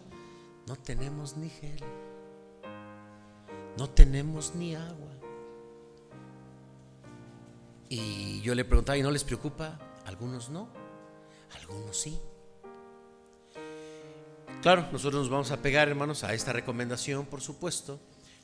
no 0.66 0.77
tenemos 0.77 1.37
ni 1.37 1.49
gel, 1.49 1.83
no 3.79 3.88
tenemos 3.90 4.55
ni 4.55 4.75
agua. 4.75 5.12
Y 7.88 8.40
yo 8.40 8.55
le 8.55 8.64
preguntaba, 8.64 8.99
¿y 8.99 9.03
no 9.03 9.11
les 9.11 9.23
preocupa? 9.23 9.79
Algunos 10.05 10.51
no, 10.51 10.69
algunos 11.55 11.97
sí. 11.97 12.19
Claro, 14.62 14.88
nosotros 14.90 15.23
nos 15.23 15.31
vamos 15.31 15.53
a 15.53 15.62
pegar, 15.62 15.88
hermanos, 15.88 16.25
a 16.25 16.35
esta 16.35 16.53
recomendación, 16.53 17.27
por 17.27 17.40
supuesto 17.40 18.01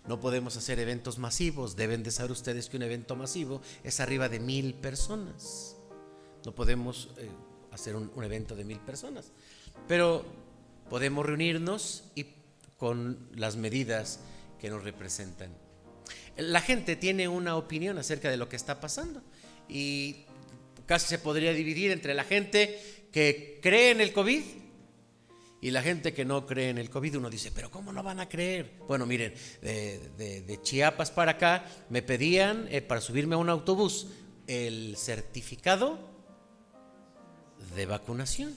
no 0.07 0.19
podemos 0.21 0.57
hacer 0.57 0.79
eventos 0.81 1.19
masivos. 1.19 1.77
Deben 1.77 2.03
de 2.03 2.11
saber 2.11 2.33
ustedes 2.33 2.69
que 2.69 2.77
un 2.77 2.83
evento 2.83 3.15
masivo 3.17 3.61
es 3.85 4.01
arriba 4.01 4.29
de 4.29 4.41
mil 4.41 4.75
personas. 4.75 5.77
No 6.45 6.53
podemos 6.53 7.11
eh, 7.19 7.31
hacer 7.73 7.97
un, 7.97 8.11
evento 8.23 8.55
de 8.55 8.65
mil 8.65 8.79
personas. 8.79 9.33
Pero 9.89 10.25
podemos 10.89 11.25
reunirnos 11.27 12.05
y 12.15 12.27
con 12.77 13.29
las 13.35 13.57
medidas 13.57 14.21
que 14.61 14.71
nos 14.71 14.85
representan. 14.85 15.51
La 16.37 16.61
gente 16.61 16.97
tiene 16.97 17.29
una 17.29 17.57
opinión 17.57 17.99
acerca 17.99 18.31
de 18.31 18.37
lo 18.37 18.49
que 18.49 18.57
está 18.57 18.81
pasando 18.81 19.23
y 19.69 20.25
casi 20.87 21.09
se 21.09 21.19
podría 21.19 21.53
dividir 21.53 21.91
entre 21.91 22.15
la 22.15 22.25
gente 22.25 23.09
que 23.13 23.59
cree 23.63 23.91
en 23.91 24.01
el 24.01 24.13
COVID 24.13 24.43
y 25.61 25.71
la 25.71 25.81
gente 25.81 26.13
que 26.13 26.25
no 26.25 26.45
cree 26.45 26.71
en 26.71 26.79
el 26.79 26.91
COVID, 26.91 27.19
uno 27.19 27.31
dice, 27.31 27.53
pero 27.55 27.71
¿cómo 27.71 27.93
no 27.93 28.03
van 28.03 28.19
a 28.19 28.29
creer? 28.29 28.73
Bueno, 28.89 29.07
miren, 29.07 29.33
de, 29.63 30.59
Chiapas 30.63 31.13
para 31.13 31.33
acá 31.33 31.65
me 31.89 32.03
pedían 32.03 32.67
eh, 32.71 32.83
para 32.83 33.01
subirme 33.01 33.37
a 33.37 33.39
un 33.39 33.49
autobús 33.49 34.09
el 34.49 34.97
certificado 34.97 36.12
de 37.75 37.87
vacunación. 37.87 38.57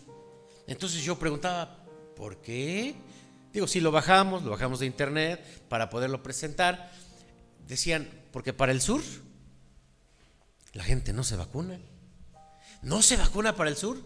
Entonces 0.67 1.03
yo 1.03 1.17
preguntaba, 1.17 1.85
¿por 2.15 2.41
qué? 2.41 2.95
Digo, 3.53 3.67
si 3.67 3.79
lo 3.79 3.91
bajamos, 3.91 4.43
lo 4.43 4.51
bajamos 4.51 4.79
de 4.79 4.85
internet 4.85 5.43
para 5.69 5.89
poderlo 5.89 6.21
presentar. 6.23 6.91
Decían, 7.67 8.09
porque 8.31 8.53
para 8.53 8.71
el 8.71 8.81
sur 8.81 9.01
la 10.73 10.83
gente 10.83 11.13
no 11.13 11.23
se 11.23 11.37
vacuna. 11.37 11.79
¿No 12.81 13.01
se 13.01 13.15
vacuna 13.15 13.55
para 13.55 13.69
el 13.69 13.77
sur? 13.77 13.97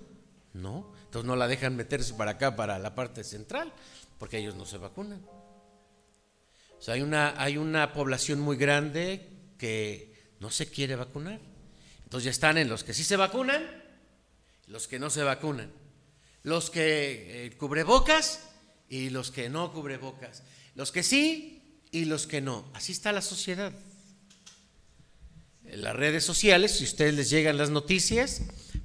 No. 0.54 0.94
Entonces 1.06 1.28
no 1.28 1.36
la 1.36 1.48
dejan 1.48 1.76
meterse 1.76 2.14
para 2.14 2.32
acá, 2.32 2.56
para 2.56 2.78
la 2.78 2.94
parte 2.94 3.24
central, 3.24 3.74
porque 4.20 4.38
ellos 4.38 4.56
no 4.56 4.66
se 4.66 4.78
vacunan. 4.78 5.20
O 6.78 6.82
sea, 6.82 6.94
hay 6.94 7.02
una, 7.02 7.42
hay 7.42 7.58
una 7.58 7.92
población 7.92 8.40
muy 8.40 8.56
grande 8.56 9.28
que 9.58 10.34
no 10.40 10.52
se 10.52 10.70
quiere 10.70 10.96
vacunar. 10.96 11.40
Entonces 12.04 12.26
ya 12.26 12.32
están 12.32 12.60
en 12.60 12.70
los 12.70 12.84
que 12.84 12.94
sí 12.94 13.04
se 13.04 13.18
vacunan, 13.18 13.64
los 14.70 14.88
que 14.88 15.00
no 15.00 15.10
se 15.10 15.24
vacunan, 15.24 15.72
los 16.44 16.70
que 16.70 17.46
eh, 17.46 17.58
cubrebocas 17.58 18.50
y 18.88 19.10
los 19.10 19.32
que 19.32 19.50
no 19.50 19.74
cubrebocas, 19.74 20.44
los 20.76 20.94
que 20.94 21.04
sí 21.04 21.82
y 21.92 22.06
los 22.06 22.26
que 22.26 22.40
no. 22.40 22.72
Así 22.74 22.94
está 22.94 23.12
la 23.12 23.22
sociedad. 23.22 23.74
En 25.66 25.82
las 25.84 25.96
redes 25.96 26.24
sociales, 26.24 26.78
si 26.78 26.86
ustedes 26.86 27.14
les 27.14 27.30
llegan 27.30 27.58
las 27.58 27.70
noticias, 27.70 28.42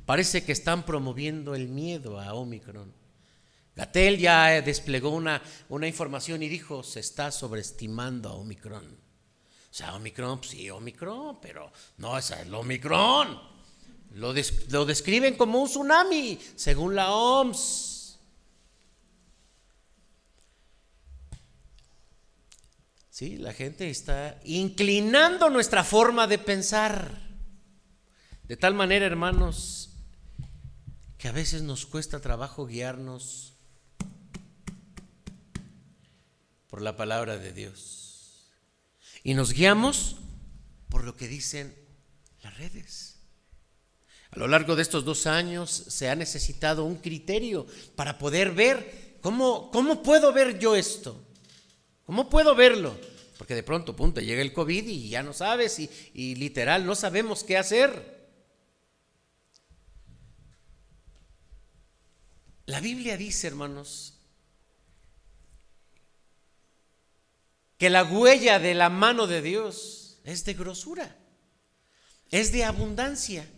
Parece 0.07 0.45
que 0.45 0.53
están 0.53 0.85
promoviendo 0.85 1.55
el 1.55 1.69
miedo 1.69 2.21
a 2.21 2.35
Omicron. 2.35 2.93
Gatel 3.75 4.19
ya 4.19 4.61
desplegó 4.61 5.11
una, 5.11 5.43
una 5.69 5.89
información 5.89 6.43
y 6.43 6.49
dijo, 6.49 6.83
se 6.83 7.01
está 7.01 7.33
sobreestimando 7.33 8.29
a 8.29 8.35
Omicron. 8.35 8.85
O 8.85 9.77
sea, 9.77 9.95
Omicron, 9.95 10.39
pues 10.39 10.51
sí, 10.51 10.69
Omicron, 10.71 11.41
pero 11.41 11.73
no 11.97 12.19
es 12.19 12.31
el 12.31 12.55
Omicron. 12.55 13.54
Lo, 14.15 14.33
lo 14.69 14.85
describen 14.85 15.37
como 15.37 15.61
un 15.61 15.69
tsunami, 15.69 16.39
según 16.55 16.95
la 16.95 17.13
OMS. 17.13 18.21
Sí, 23.11 23.39
la 23.39 23.53
gente 23.53 23.91
está 23.91 24.41
inclinando 24.45 25.51
nuestra 25.51 25.83
forma 25.83 26.27
de 26.29 26.39
pensar. 26.39 27.23
De 28.45 28.57
tal 28.57 28.75
manera, 28.75 29.05
hermanos, 29.05 29.91
que 31.19 31.29
a 31.29 31.33
veces 31.33 31.63
nos 31.63 31.85
cuesta 31.85 32.21
trabajo 32.21 32.67
guiarnos 32.67 33.55
por 36.69 36.83
la 36.83 36.97
palabra 36.97 37.37
de 37.37 37.53
Dios. 37.53 38.53
Y 39.25 39.35
nos 39.35 39.53
guiamos 39.53 40.17
por 40.89 41.03
lo 41.03 41.17
que 41.17 41.27
dicen 41.27 41.75
las 42.43 42.57
redes. 42.59 43.14
A 44.35 44.39
lo 44.41 44.49
largo 44.49 44.75
de 44.75 44.83
estos 44.83 45.05
dos 45.05 45.29
años 45.29 45.71
se 45.71 46.11
ha 46.11 46.17
necesitado 46.17 46.85
un 46.85 46.97
criterio 46.97 47.69
para 47.95 48.19
poder 48.19 48.51
ver 48.51 49.19
cómo, 49.21 49.71
cómo 49.71 50.03
puedo 50.03 50.33
ver 50.33 50.59
yo 50.59 50.75
esto. 50.75 51.25
¿Cómo 52.05 52.29
puedo 52.29 52.57
verlo? 52.57 52.99
Porque 53.39 53.55
de 53.55 53.63
pronto, 53.63 53.95
punto, 53.95 54.21
llega 54.21 54.43
el 54.43 54.53
COVID 54.53 54.89
y 54.89 55.09
ya 55.09 55.23
no 55.23 55.33
sabes 55.33 55.79
y, 55.79 55.89
y 56.15 56.35
literal 56.35 56.85
no 56.85 56.97
sabemos 56.97 57.45
qué 57.45 57.57
hacer. 57.57 58.27
La 62.67 62.81
Biblia 62.81 63.17
dice, 63.17 63.47
hermanos, 63.47 64.19
que 67.79 67.89
la 67.89 68.03
huella 68.03 68.59
de 68.59 68.75
la 68.75 68.91
mano 68.91 69.29
de 69.29 69.43
Dios 69.43 70.19
es 70.25 70.45
de 70.45 70.55
grosura, 70.55 71.17
es 72.33 72.51
de 72.51 72.65
abundancia. 72.65 73.49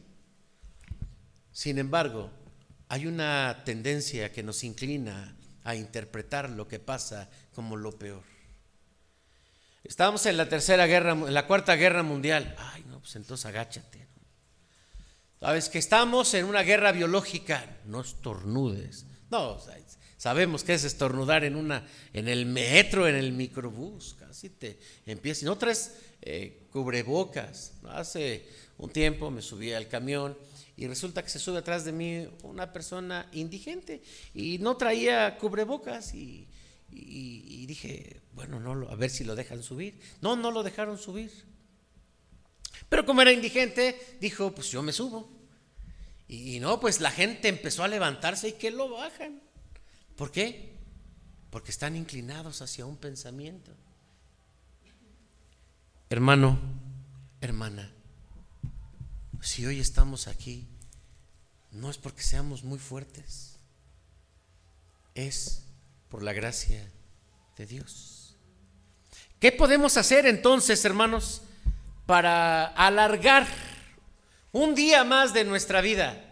Sin 1.57 1.79
embargo, 1.79 2.31
hay 2.87 3.07
una 3.07 3.63
tendencia 3.65 4.31
que 4.31 4.43
nos 4.43 4.63
inclina 4.63 5.35
a 5.65 5.75
interpretar 5.75 6.51
lo 6.51 6.69
que 6.69 6.79
pasa 6.79 7.31
como 7.55 7.79
lo 7.79 7.99
peor. 7.99 8.25
Estamos 9.83 10.27
en 10.27 10.37
la 10.37 10.51
tercera 10.51 10.87
guerra, 10.87 11.13
en 11.13 11.33
la 11.33 11.47
cuarta 11.47 11.75
guerra 11.77 12.03
mundial. 12.03 12.55
Ay, 12.59 12.85
no, 12.87 13.01
pues 13.01 13.17
entonces 13.17 13.47
agáchate. 13.47 14.07
Sabes 15.41 15.71
que 15.71 15.79
estamos 15.79 16.35
en 16.35 16.45
una 16.45 16.61
guerra 16.61 16.93
biológica, 16.93 17.79
no 17.87 18.03
estornudes. 18.03 19.07
No, 19.31 19.59
sabemos 20.19 20.63
que 20.63 20.75
es 20.75 20.85
estornudar 20.85 21.43
en 21.43 21.57
una, 21.57 21.87
en 22.13 22.29
el 22.29 22.45
metro, 22.45 23.09
en 23.09 23.15
el 23.15 23.33
microbús, 23.33 24.15
casi 24.21 24.51
te 24.51 24.79
empieza. 25.07 25.47
Y 25.47 25.47
no 25.47 25.57
traes 25.57 25.95
eh, 26.21 26.67
cubrebocas. 26.71 27.73
Hace 27.89 28.47
un 28.77 28.91
tiempo 28.91 29.31
me 29.31 29.41
subí 29.41 29.73
al 29.73 29.89
camión 29.89 30.37
y 30.77 30.87
resulta 30.87 31.23
que 31.23 31.31
se 31.31 31.39
sube 31.39 31.59
atrás 31.59 31.85
de 31.85 31.93
mí 31.93 32.29
una 32.43 32.73
persona 32.73 33.29
indigente 33.33 34.03
y 34.35 34.59
no 34.59 34.77
traía 34.77 35.39
cubrebocas 35.39 36.15
y 36.15 36.49
y, 36.91 37.67
dije, 37.67 38.23
bueno, 38.33 38.61
no, 38.61 38.89
a 38.89 38.95
ver 38.95 39.11
si 39.11 39.25
lo 39.25 39.35
dejan 39.35 39.63
subir. 39.63 40.01
No, 40.21 40.37
no 40.37 40.51
lo 40.51 40.63
dejaron 40.63 40.99
subir. 40.99 41.31
Pero 42.89 43.05
como 43.05 43.23
era 43.23 43.33
indigente, 43.33 44.17
dijo, 44.21 44.55
pues 44.55 44.71
yo 44.71 44.83
me 44.83 44.93
subo. 44.93 45.29
Y, 46.29 46.59
no, 46.61 46.81
pues 46.81 47.01
la 47.01 47.11
gente 47.11 47.49
empezó 47.49 47.85
a 47.85 47.89
levantarse 47.89 48.49
y 48.49 48.53
que 48.53 48.71
lo 48.71 48.91
bajan. 48.91 49.43
¿Por 50.17 50.31
qué? 50.31 50.77
Porque 51.51 51.71
están 51.71 51.97
inclinados 51.97 52.63
hacia 52.63 52.87
un 52.87 52.97
pensamiento. 52.97 53.73
Hermano, 56.09 56.59
hermana, 57.41 57.93
si 59.47 59.65
hoy 59.65 59.79
estamos 59.79 60.27
aquí, 60.27 60.67
no 61.71 61.89
es 61.89 61.99
porque 61.99 62.23
seamos 62.23 62.65
muy 62.65 62.81
fuertes, 62.81 63.61
es 65.15 65.63
por 66.09 66.25
la 66.25 66.33
gracia 66.33 66.91
de 67.57 67.65
Dios. 67.65 68.35
¿Qué 69.39 69.53
podemos 69.53 69.97
hacer 69.99 70.27
entonces, 70.27 70.85
hermanos, 70.85 71.43
para 72.07 72.67
alargar 72.67 73.47
un 74.51 74.75
día 74.75 75.05
más 75.05 75.33
de 75.33 75.45
nuestra 75.45 75.81
vida? 75.81 76.25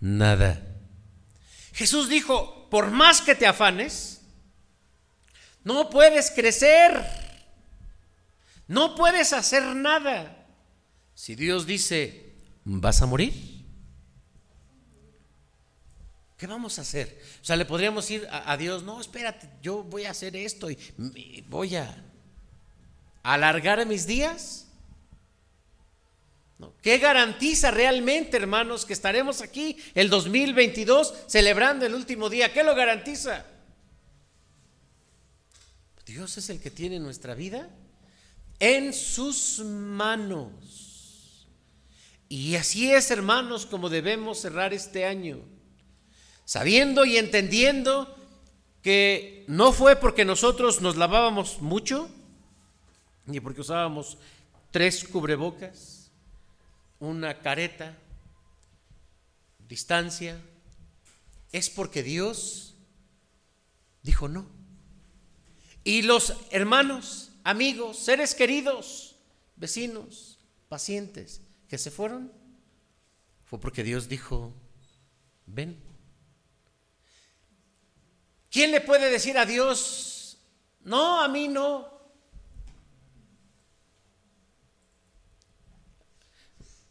Nada. 0.00 0.60
Jesús 1.74 2.08
dijo, 2.08 2.68
por 2.70 2.90
más 2.90 3.20
que 3.20 3.36
te 3.36 3.46
afanes, 3.46 4.20
no 5.62 5.90
puedes 5.90 6.32
crecer, 6.32 7.04
no 8.66 8.96
puedes 8.96 9.32
hacer 9.32 9.62
nada. 9.76 10.43
Si 11.14 11.34
Dios 11.34 11.66
dice, 11.66 12.32
vas 12.64 13.02
a 13.02 13.06
morir, 13.06 13.54
¿Qué 16.36 16.48
vamos 16.48 16.78
a 16.78 16.82
hacer? 16.82 17.22
O 17.40 17.44
sea, 17.44 17.56
le 17.56 17.64
podríamos 17.64 18.10
ir 18.10 18.28
a, 18.30 18.56
Dios, 18.56 18.82
no, 18.82 19.00
espérate, 19.00 19.48
yo 19.62 19.84
voy 19.84 20.04
a 20.04 20.10
hacer 20.10 20.34
esto 20.34 20.68
y 20.68 21.44
voy 21.48 21.76
a 21.76 21.96
alargar 23.22 23.84
mis 23.86 24.06
días. 24.06 24.66
¿Qué 26.80 26.98
garantiza 26.98 27.70
realmente, 27.70 28.36
hermanos, 28.36 28.84
que 28.84 28.92
estaremos 28.92 29.40
aquí 29.40 29.76
el 29.94 30.08
2022 30.08 31.14
celebrando 31.26 31.84
el 31.84 31.94
último 31.94 32.30
día? 32.30 32.52
¿Qué 32.52 32.62
lo 32.62 32.74
garantiza? 32.74 33.44
Dios 36.06 36.36
es 36.36 36.50
el 36.50 36.60
que 36.60 36.70
tiene 36.70 37.00
nuestra 37.00 37.34
vida 37.34 37.68
en 38.60 38.92
sus 38.92 39.60
manos. 39.60 40.83
Y 42.28 42.56
así 42.56 42.90
es, 42.90 43.10
hermanos, 43.10 43.66
como 43.66 43.88
debemos 43.88 44.40
cerrar 44.40 44.72
este 44.72 45.04
año 45.04 45.40
sabiendo 46.44 47.04
y 47.04 47.16
entendiendo 47.16 48.14
que 48.82 49.44
no 49.48 49.72
fue 49.72 49.96
porque 49.96 50.24
nosotros 50.24 50.80
nos 50.80 50.96
lavábamos 50.96 51.62
mucho, 51.62 52.10
ni 53.26 53.40
porque 53.40 53.62
usábamos 53.62 54.18
tres 54.70 55.04
cubrebocas, 55.04 56.10
una 56.98 57.38
careta, 57.38 57.96
distancia, 59.68 60.40
es 61.52 61.70
porque 61.70 62.02
Dios 62.02 62.74
dijo 64.02 64.28
no. 64.28 64.46
Y 65.82 66.02
los 66.02 66.34
hermanos, 66.50 67.32
amigos, 67.42 67.98
seres 67.98 68.34
queridos, 68.34 69.16
vecinos, 69.56 70.38
pacientes 70.68 71.40
que 71.68 71.78
se 71.78 71.90
fueron, 71.90 72.32
fue 73.44 73.60
porque 73.60 73.82
Dios 73.82 74.08
dijo, 74.08 74.52
ven. 75.46 75.80
¿Quién 78.50 78.70
le 78.70 78.80
puede 78.80 79.10
decir 79.10 79.36
a 79.36 79.46
Dios, 79.46 80.38
no, 80.82 81.20
a 81.20 81.28
mí 81.28 81.48
no? 81.48 81.92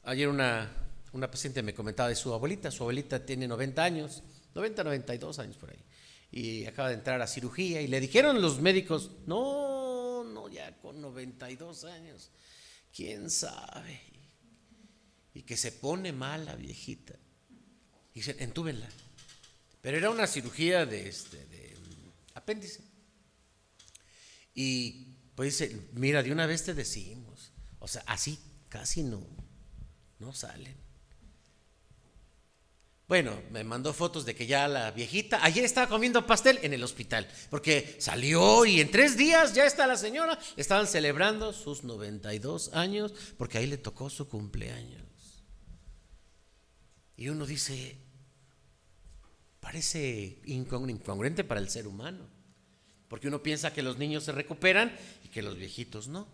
Ayer 0.03 0.27
una, 0.27 0.69
una 1.13 1.31
paciente 1.31 1.63
me 1.63 1.73
comentaba 1.73 2.09
de 2.09 2.15
su 2.15 2.33
abuelita, 2.33 2.69
su 2.69 2.83
abuelita 2.83 3.25
tiene 3.25 3.47
90 3.47 3.83
años, 3.83 4.23
90, 4.53 4.83
92 4.83 5.39
años 5.39 5.57
por 5.57 5.69
ahí, 5.69 5.79
y 6.31 6.65
acaba 6.65 6.89
de 6.89 6.95
entrar 6.95 7.21
a 7.21 7.27
cirugía 7.27 7.81
y 7.81 7.87
le 7.87 8.01
dijeron 8.01 8.41
los 8.41 8.59
médicos, 8.59 9.11
no, 9.25 10.25
no, 10.25 10.49
ya 10.49 10.75
con 10.81 10.99
92 10.99 11.85
años, 11.85 12.31
quién 12.93 13.29
sabe, 13.29 14.01
y 15.33 15.43
que 15.43 15.57
se 15.57 15.71
pone 15.71 16.11
mal 16.11 16.45
la 16.45 16.55
viejita. 16.55 17.15
Y 18.13 18.19
dicen, 18.19 18.37
entúbenla. 18.39 18.87
Pero 19.81 19.97
era 19.97 20.09
una 20.09 20.27
cirugía 20.27 20.85
de, 20.85 21.09
este, 21.09 21.45
de 21.47 21.75
apéndice. 22.35 22.81
Y 24.53 25.07
pues 25.35 25.57
dice, 25.57 25.89
mira, 25.93 26.21
de 26.21 26.31
una 26.31 26.45
vez 26.45 26.63
te 26.63 26.73
decimos. 26.73 27.51
O 27.79 27.87
sea, 27.87 28.03
así 28.05 28.39
casi 28.69 29.03
no, 29.03 29.25
no 30.19 30.33
salen. 30.33 30.83
Bueno, 33.07 33.41
me 33.51 33.63
mandó 33.63 33.93
fotos 33.93 34.25
de 34.25 34.33
que 34.33 34.47
ya 34.47 34.67
la 34.67 34.89
viejita, 34.91 35.43
ayer 35.43 35.65
estaba 35.65 35.87
comiendo 35.87 36.25
pastel 36.25 36.59
en 36.63 36.73
el 36.73 36.83
hospital, 36.83 37.27
porque 37.49 37.97
salió 37.99 38.65
y 38.65 38.79
en 38.79 38.89
tres 38.89 39.17
días 39.17 39.53
ya 39.53 39.65
está 39.65 39.85
la 39.85 39.97
señora, 39.97 40.39
estaban 40.55 40.87
celebrando 40.87 41.51
sus 41.51 41.83
92 41.83 42.73
años, 42.73 43.13
porque 43.37 43.57
ahí 43.57 43.67
le 43.67 43.77
tocó 43.77 44.09
su 44.09 44.29
cumpleaños. 44.29 45.03
Y 47.15 47.29
uno 47.29 47.45
dice, 47.45 47.97
parece 49.59 50.39
incongruente 50.45 51.43
para 51.43 51.61
el 51.61 51.69
ser 51.69 51.87
humano, 51.87 52.27
porque 53.07 53.27
uno 53.27 53.43
piensa 53.43 53.73
que 53.73 53.83
los 53.83 53.97
niños 53.97 54.23
se 54.23 54.31
recuperan 54.31 54.95
y 55.23 55.29
que 55.29 55.41
los 55.41 55.57
viejitos 55.57 56.07
no. 56.07 56.27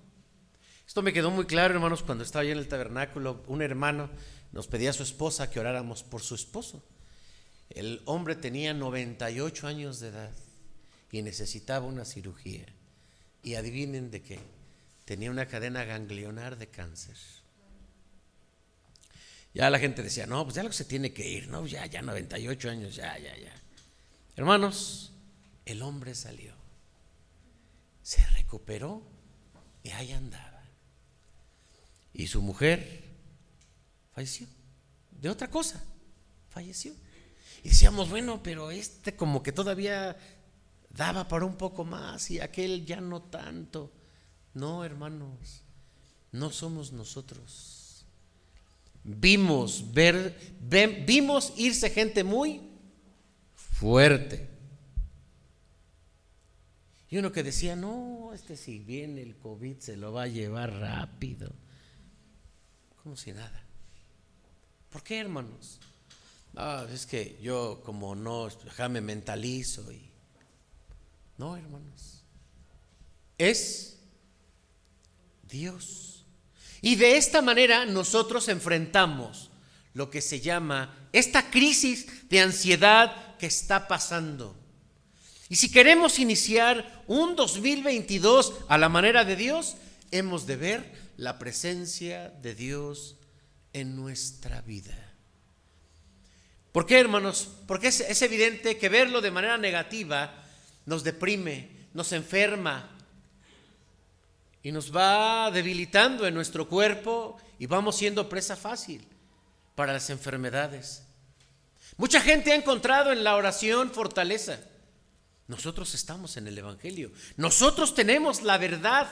Esto 0.88 1.02
me 1.02 1.14
quedó 1.14 1.30
muy 1.30 1.46
claro, 1.46 1.76
hermanos, 1.76 2.02
cuando 2.02 2.24
estaba 2.24 2.44
yo 2.44 2.52
en 2.52 2.58
el 2.58 2.68
tabernáculo, 2.68 3.44
un 3.48 3.62
hermano 3.62 4.10
nos 4.52 4.68
pedía 4.68 4.90
a 4.90 4.94
su 4.94 5.04
esposa 5.04 5.50
que 5.50 5.60
oráramos 5.60 6.04
por 6.04 6.22
su 6.22 6.34
esposo. 6.34 6.84
El 7.70 8.02
hombre 8.06 8.36
tenía 8.36 8.74
98 8.74 9.68
años 9.68 10.00
de 10.00 10.08
edad 10.08 10.32
y 11.12 11.22
necesitaba 11.22 11.86
una 11.86 12.06
cirugía. 12.06 12.66
Y 13.44 13.54
adivinen 13.54 14.10
de 14.10 14.22
qué, 14.22 14.40
tenía 15.06 15.32
una 15.32 15.46
cadena 15.46 15.84
ganglionar 15.84 16.58
de 16.58 16.68
cáncer. 16.68 17.18
Ya 19.54 19.70
la 19.70 19.80
gente 19.80 20.04
decía, 20.04 20.28
no, 20.28 20.44
pues 20.44 20.56
ya 20.56 20.64
lo 20.64 20.70
que 20.70 20.76
se 20.76 20.86
tiene 20.86 21.12
que 21.12 21.28
ir, 21.28 21.48
no, 21.48 21.66
ya, 21.66 21.86
ya 21.86 22.02
98 22.02 22.70
años, 22.70 22.96
ya, 22.96 23.18
ya, 23.18 23.36
ya. 23.38 23.54
Hermanos, 24.36 25.12
el 25.66 25.82
hombre 25.82 26.16
salió. 26.16 26.54
se 28.02 28.26
recuperó 28.28 29.04
y 29.84 29.90
ahí 29.90 30.12
andaba. 30.12 30.64
Y 32.14 32.28
su 32.28 32.42
mujer 32.42 33.04
falleció. 34.14 34.48
De 35.12 35.30
otra 35.30 35.50
cosa, 35.50 35.84
falleció. 36.50 36.94
Y 37.64 37.70
decíamos, 37.70 38.10
bueno, 38.10 38.42
pero 38.42 38.72
este 38.72 39.16
como 39.16 39.44
que 39.44 39.52
todavía 39.52 40.18
daba 40.90 41.28
para 41.28 41.46
un 41.46 41.56
poco 41.56 41.86
más 41.86 42.32
y 42.32 42.40
aquel 42.40 42.86
ya 42.86 43.02
no 43.02 43.22
tanto. 43.22 43.92
No, 44.54 44.84
hermanos, 44.84 45.64
no 46.32 46.52
somos 46.52 46.92
nosotros. 46.92 47.79
Vimos 49.12 49.92
ver, 49.92 50.38
vimos 51.08 51.54
irse 51.58 51.90
gente 51.90 52.24
muy 52.24 52.62
fuerte. 53.56 54.48
Y 57.10 57.18
uno 57.18 57.32
que 57.32 57.42
decía, 57.42 57.76
no, 57.76 58.32
este 58.36 58.56
si 58.56 58.78
viene 58.78 59.24
el 59.24 59.36
COVID 59.36 59.80
se 59.80 59.98
lo 59.98 60.14
va 60.14 60.24
a 60.24 60.28
llevar 60.28 60.72
rápido. 60.74 61.52
Como 63.02 63.18
si 63.18 63.32
nada. 63.32 63.64
¿Por 64.92 65.02
qué, 65.02 65.20
hermanos? 65.20 65.80
Ah, 66.56 66.86
es 66.94 67.08
que 67.08 67.40
yo 67.42 67.82
como 67.84 68.14
no, 68.14 68.48
ya 68.78 68.90
me 68.90 69.02
mentalizo 69.02 69.92
y... 69.92 70.08
No, 71.40 71.58
hermanos. 71.58 72.24
Es 73.40 73.98
Dios. 75.50 76.19
Y 76.82 76.96
de 76.96 77.18
esta 77.18 77.42
manera 77.42 77.86
nosotros 77.86 78.48
enfrentamos 78.48 79.50
lo 79.94 80.10
que 80.10 80.22
se 80.22 80.40
llama 80.40 80.96
esta 81.12 81.50
crisis 81.50 82.30
de 82.30 82.42
ansiedad 82.42 83.38
que 83.38 83.48
está 83.48 83.88
pasando. 83.88 84.56
Y 85.50 85.56
si 85.56 85.72
queremos 85.72 86.20
iniciar 86.20 87.04
un 87.08 87.36
2022 87.36 88.54
a 88.68 88.78
la 88.78 88.88
manera 88.88 89.26
de 89.26 89.36
Dios, 89.36 89.76
hemos 90.12 90.46
de 90.46 90.56
ver 90.56 90.94
la 91.18 91.40
presencia 91.40 92.30
de 92.30 92.54
Dios 92.54 93.18
en 93.74 93.96
nuestra 93.96 94.62
vida. 94.62 94.96
¿Por 96.72 96.86
qué, 96.86 97.00
hermanos? 97.00 97.50
Porque 97.68 97.88
es, 97.88 98.00
es 98.02 98.22
evidente 98.22 98.78
que 98.78 98.90
verlo 98.90 99.22
de 99.22 99.32
manera 99.32 99.58
negativa 99.58 100.46
nos 100.86 101.04
deprime, 101.04 101.70
nos 101.94 102.12
enferma 102.14 102.96
y 104.62 104.72
nos 104.72 104.96
va 104.96 105.52
debilitando 105.52 106.28
en 106.28 106.34
nuestro 106.34 106.68
cuerpo 106.68 107.38
y 107.58 107.66
vamos 107.66 107.98
siendo 107.98 108.28
presa 108.28 108.56
fácil 108.56 109.06
para 109.76 109.94
las 109.94 110.10
enfermedades. 110.10 111.04
Mucha 111.98 112.22
gente 112.22 112.52
ha 112.52 112.56
encontrado 112.56 113.12
en 113.12 113.24
la 113.24 113.36
oración 113.36 113.92
fortaleza. 113.92 114.60
Nosotros 115.48 115.94
estamos 115.96 116.38
en 116.38 116.48
el 116.48 116.58
Evangelio. 116.58 117.12
Nosotros 117.36 117.96
tenemos 117.96 118.44
la 118.44 118.58
verdad. 118.58 119.10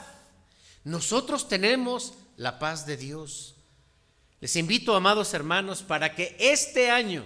Nosotros 0.83 1.47
tenemos 1.47 2.13
la 2.35 2.59
paz 2.59 2.85
de 2.85 2.97
Dios. 2.97 3.55
Les 4.39 4.55
invito, 4.55 4.95
amados 4.95 5.33
hermanos, 5.33 5.81
para 5.81 6.13
que 6.13 6.35
este 6.39 6.91
año 6.91 7.25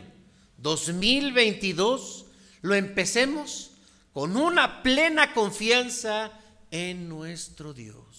2022 0.58 2.26
lo 2.62 2.74
empecemos 2.76 3.72
con 4.14 4.38
una 4.38 4.82
plena 4.82 5.34
confianza 5.34 6.32
en 6.72 7.10
nuestro 7.10 7.74
Dios. 7.74 8.11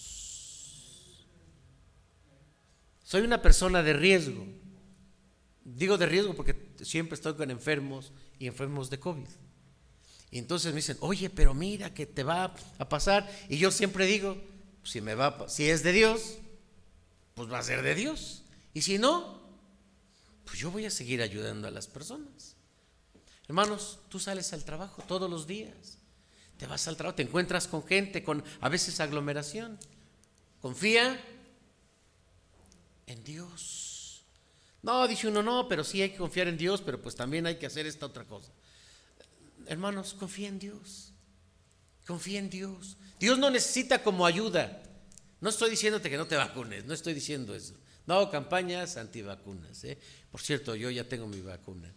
Soy 3.12 3.20
una 3.20 3.42
persona 3.42 3.82
de 3.82 3.92
riesgo. 3.92 4.42
Digo 5.62 5.98
de 5.98 6.06
riesgo 6.06 6.34
porque 6.34 6.72
siempre 6.80 7.14
estoy 7.14 7.34
con 7.34 7.50
enfermos 7.50 8.10
y 8.38 8.46
enfermos 8.46 8.88
de 8.88 8.98
COVID. 9.00 9.28
Y 10.30 10.38
entonces 10.38 10.72
me 10.72 10.76
dicen, 10.76 10.96
oye, 11.00 11.28
pero 11.28 11.52
mira 11.52 11.92
que 11.92 12.06
te 12.06 12.22
va 12.22 12.54
a 12.78 12.88
pasar. 12.88 13.30
Y 13.50 13.58
yo 13.58 13.70
siempre 13.70 14.06
digo, 14.06 14.42
si, 14.82 15.02
me 15.02 15.14
va, 15.14 15.46
si 15.50 15.68
es 15.68 15.82
de 15.82 15.92
Dios, 15.92 16.38
pues 17.34 17.52
va 17.52 17.58
a 17.58 17.62
ser 17.62 17.82
de 17.82 17.94
Dios. 17.94 18.44
Y 18.72 18.80
si 18.80 18.96
no, 18.96 19.42
pues 20.46 20.58
yo 20.58 20.70
voy 20.70 20.86
a 20.86 20.90
seguir 20.90 21.20
ayudando 21.20 21.68
a 21.68 21.70
las 21.70 21.88
personas. 21.88 22.56
Hermanos, 23.46 23.98
tú 24.08 24.20
sales 24.20 24.54
al 24.54 24.64
trabajo 24.64 25.04
todos 25.06 25.28
los 25.28 25.46
días. 25.46 25.98
Te 26.56 26.66
vas 26.66 26.88
al 26.88 26.96
trabajo, 26.96 27.16
te 27.16 27.24
encuentras 27.24 27.68
con 27.68 27.84
gente, 27.84 28.24
con 28.24 28.42
a 28.62 28.70
veces 28.70 29.00
aglomeración. 29.00 29.78
Confía 30.62 31.22
en 33.06 33.22
Dios. 33.24 34.24
No, 34.82 35.06
dice 35.06 35.28
uno, 35.28 35.42
no, 35.42 35.68
pero 35.68 35.84
sí 35.84 36.02
hay 36.02 36.10
que 36.10 36.16
confiar 36.16 36.48
en 36.48 36.56
Dios, 36.56 36.82
pero 36.82 37.00
pues 37.00 37.14
también 37.14 37.46
hay 37.46 37.56
que 37.56 37.66
hacer 37.66 37.86
esta 37.86 38.06
otra 38.06 38.24
cosa. 38.24 38.52
Hermanos, 39.66 40.14
confía 40.14 40.48
en 40.48 40.58
Dios. 40.58 41.12
Confía 42.06 42.40
en 42.40 42.50
Dios. 42.50 42.96
Dios 43.18 43.38
no 43.38 43.50
necesita 43.50 44.02
como 44.02 44.26
ayuda. 44.26 44.82
No 45.40 45.48
estoy 45.48 45.70
diciéndote 45.70 46.10
que 46.10 46.16
no 46.16 46.26
te 46.26 46.36
vacunes, 46.36 46.84
no 46.84 46.94
estoy 46.94 47.14
diciendo 47.14 47.54
eso. 47.54 47.74
No 48.06 48.30
campañas 48.30 48.96
antivacunas. 48.96 49.84
¿eh? 49.84 49.98
Por 50.30 50.40
cierto, 50.40 50.74
yo 50.74 50.90
ya 50.90 51.08
tengo 51.08 51.26
mi 51.26 51.40
vacuna. 51.40 51.92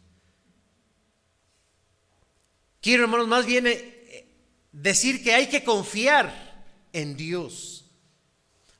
Quiero, 2.81 3.03
hermanos, 3.03 3.27
más 3.27 3.47
bien 3.47 3.65
eh, 3.65 4.27
decir 4.71 5.23
que 5.23 5.33
hay 5.33 5.47
que 5.47 5.63
confiar 5.63 6.65
en 6.93 7.17
Dios. 7.17 7.84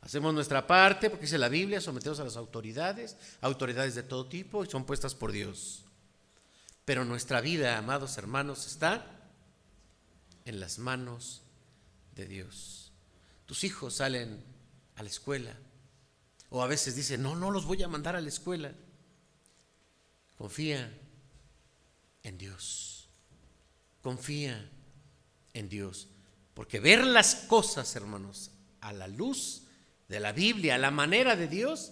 Hacemos 0.06 0.36
nuestra 0.36 0.68
parte, 0.68 1.10
porque 1.10 1.26
dice 1.26 1.40
la 1.40 1.50
Biblia, 1.50 1.82
sometemos 1.82 2.20
a 2.20 2.24
las 2.24 2.38
autoridades, 2.38 3.18
autoridades 3.42 3.96
de 3.96 4.04
todo 4.04 4.28
tipo, 4.28 4.64
y 4.64 4.70
son 4.70 4.86
puestas 4.86 5.16
por 5.16 5.32
Dios. 5.32 5.84
Pero 6.86 7.04
nuestra 7.04 7.42
vida, 7.42 7.80
amados 7.80 8.16
hermanos, 8.20 8.68
está 8.68 9.04
en 10.46 10.60
las 10.60 10.78
manos 10.78 11.42
de 12.16 12.28
Dios. 12.28 12.92
Tus 13.48 13.64
hijos 13.64 13.96
salen 13.96 14.44
a 14.96 15.02
la 15.02 15.10
escuela 15.10 15.58
o 16.50 16.62
a 16.62 16.68
veces 16.68 16.96
dicen, 16.96 17.24
no, 17.24 17.36
no 17.36 17.50
los 17.50 17.66
voy 17.66 17.82
a 17.82 17.88
mandar 17.88 18.16
a 18.16 18.22
la 18.22 18.30
escuela. 18.30 18.76
Confía 20.38 20.96
en 22.22 22.38
Dios. 22.38 23.10
Confía 24.04 24.70
en 25.56 25.68
Dios. 25.68 26.10
Porque 26.54 26.80
ver 26.80 27.04
las 27.08 27.34
cosas, 27.34 27.96
hermanos, 27.96 28.52
a 28.82 28.94
la 28.94 29.08
luz 29.08 29.65
de 30.08 30.20
la 30.20 30.32
Biblia, 30.32 30.78
la 30.78 30.92
manera 30.92 31.36
de 31.36 31.48
Dios, 31.48 31.92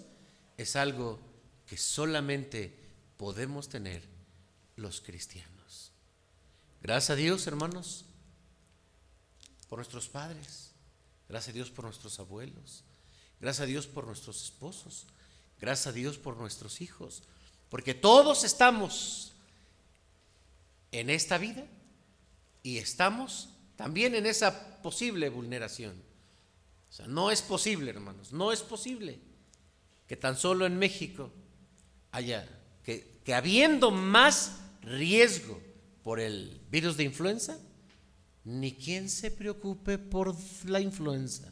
es 0.58 0.76
algo 0.76 1.20
que 1.66 1.78
solamente 1.78 2.78
podemos 3.18 3.70
tener 3.70 4.04
los 4.76 5.02
cristianos. 5.02 5.92
Gracias 6.82 7.12
a 7.12 7.16
Dios, 7.16 7.48
hermanos, 7.48 8.06
por 9.70 9.80
nuestros 9.80 10.10
padres. 10.10 10.72
Gracias 11.30 11.50
a 11.50 11.54
Dios 11.54 11.72
por 11.72 11.86
nuestros 11.86 12.20
abuelos. 12.20 12.84
Gracias 13.40 13.64
a 13.64 13.66
Dios 13.66 13.88
por 13.88 14.06
nuestros 14.06 14.44
esposos. 14.44 15.08
Gracias 15.60 15.88
a 15.88 15.92
Dios 15.94 16.18
por 16.18 16.38
nuestros 16.38 16.82
hijos. 16.82 17.24
Porque 17.70 17.94
todos 17.94 18.44
estamos 18.44 19.34
en 20.92 21.10
esta 21.10 21.38
vida 21.38 21.66
y 22.62 22.78
estamos 22.78 23.50
también 23.76 24.14
en 24.16 24.26
esa 24.26 24.82
posible 24.82 25.30
vulneración. 25.30 25.96
O 26.94 26.96
sea, 26.96 27.08
no 27.08 27.32
es 27.32 27.42
posible, 27.42 27.90
hermanos, 27.90 28.34
no 28.34 28.52
es 28.52 28.62
posible 28.62 29.20
que 30.06 30.16
tan 30.16 30.38
solo 30.38 30.68
en 30.68 30.78
México 30.78 31.32
haya, 32.12 32.48
que, 32.84 33.20
que 33.26 33.34
habiendo 33.34 33.90
más 33.90 34.60
riesgo 34.84 35.60
por 36.04 36.20
el 36.20 36.62
virus 36.70 36.96
de 36.96 37.06
influenza, 37.06 37.58
ni 38.44 38.74
quien 38.74 39.10
se 39.10 39.32
preocupe 39.32 39.98
por 39.98 40.36
la 40.66 40.82
influenza. 40.82 41.52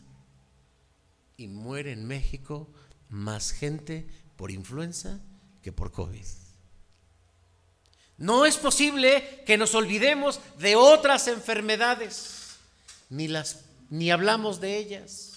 Y 1.38 1.48
muere 1.48 1.92
en 1.94 2.06
México 2.06 2.72
más 3.10 3.50
gente 3.50 4.08
por 4.36 4.52
influenza 4.52 5.20
que 5.64 5.72
por 5.72 5.92
COVID. 5.92 6.28
No 8.18 8.46
es 8.46 8.58
posible 8.58 9.44
que 9.48 9.58
nos 9.58 9.74
olvidemos 9.74 10.40
de 10.60 10.76
otras 10.76 11.28
enfermedades, 11.28 12.58
ni, 13.10 13.28
las, 13.28 13.66
ni 13.90 14.12
hablamos 14.12 14.62
de 14.62 14.78
ellas. 14.78 15.31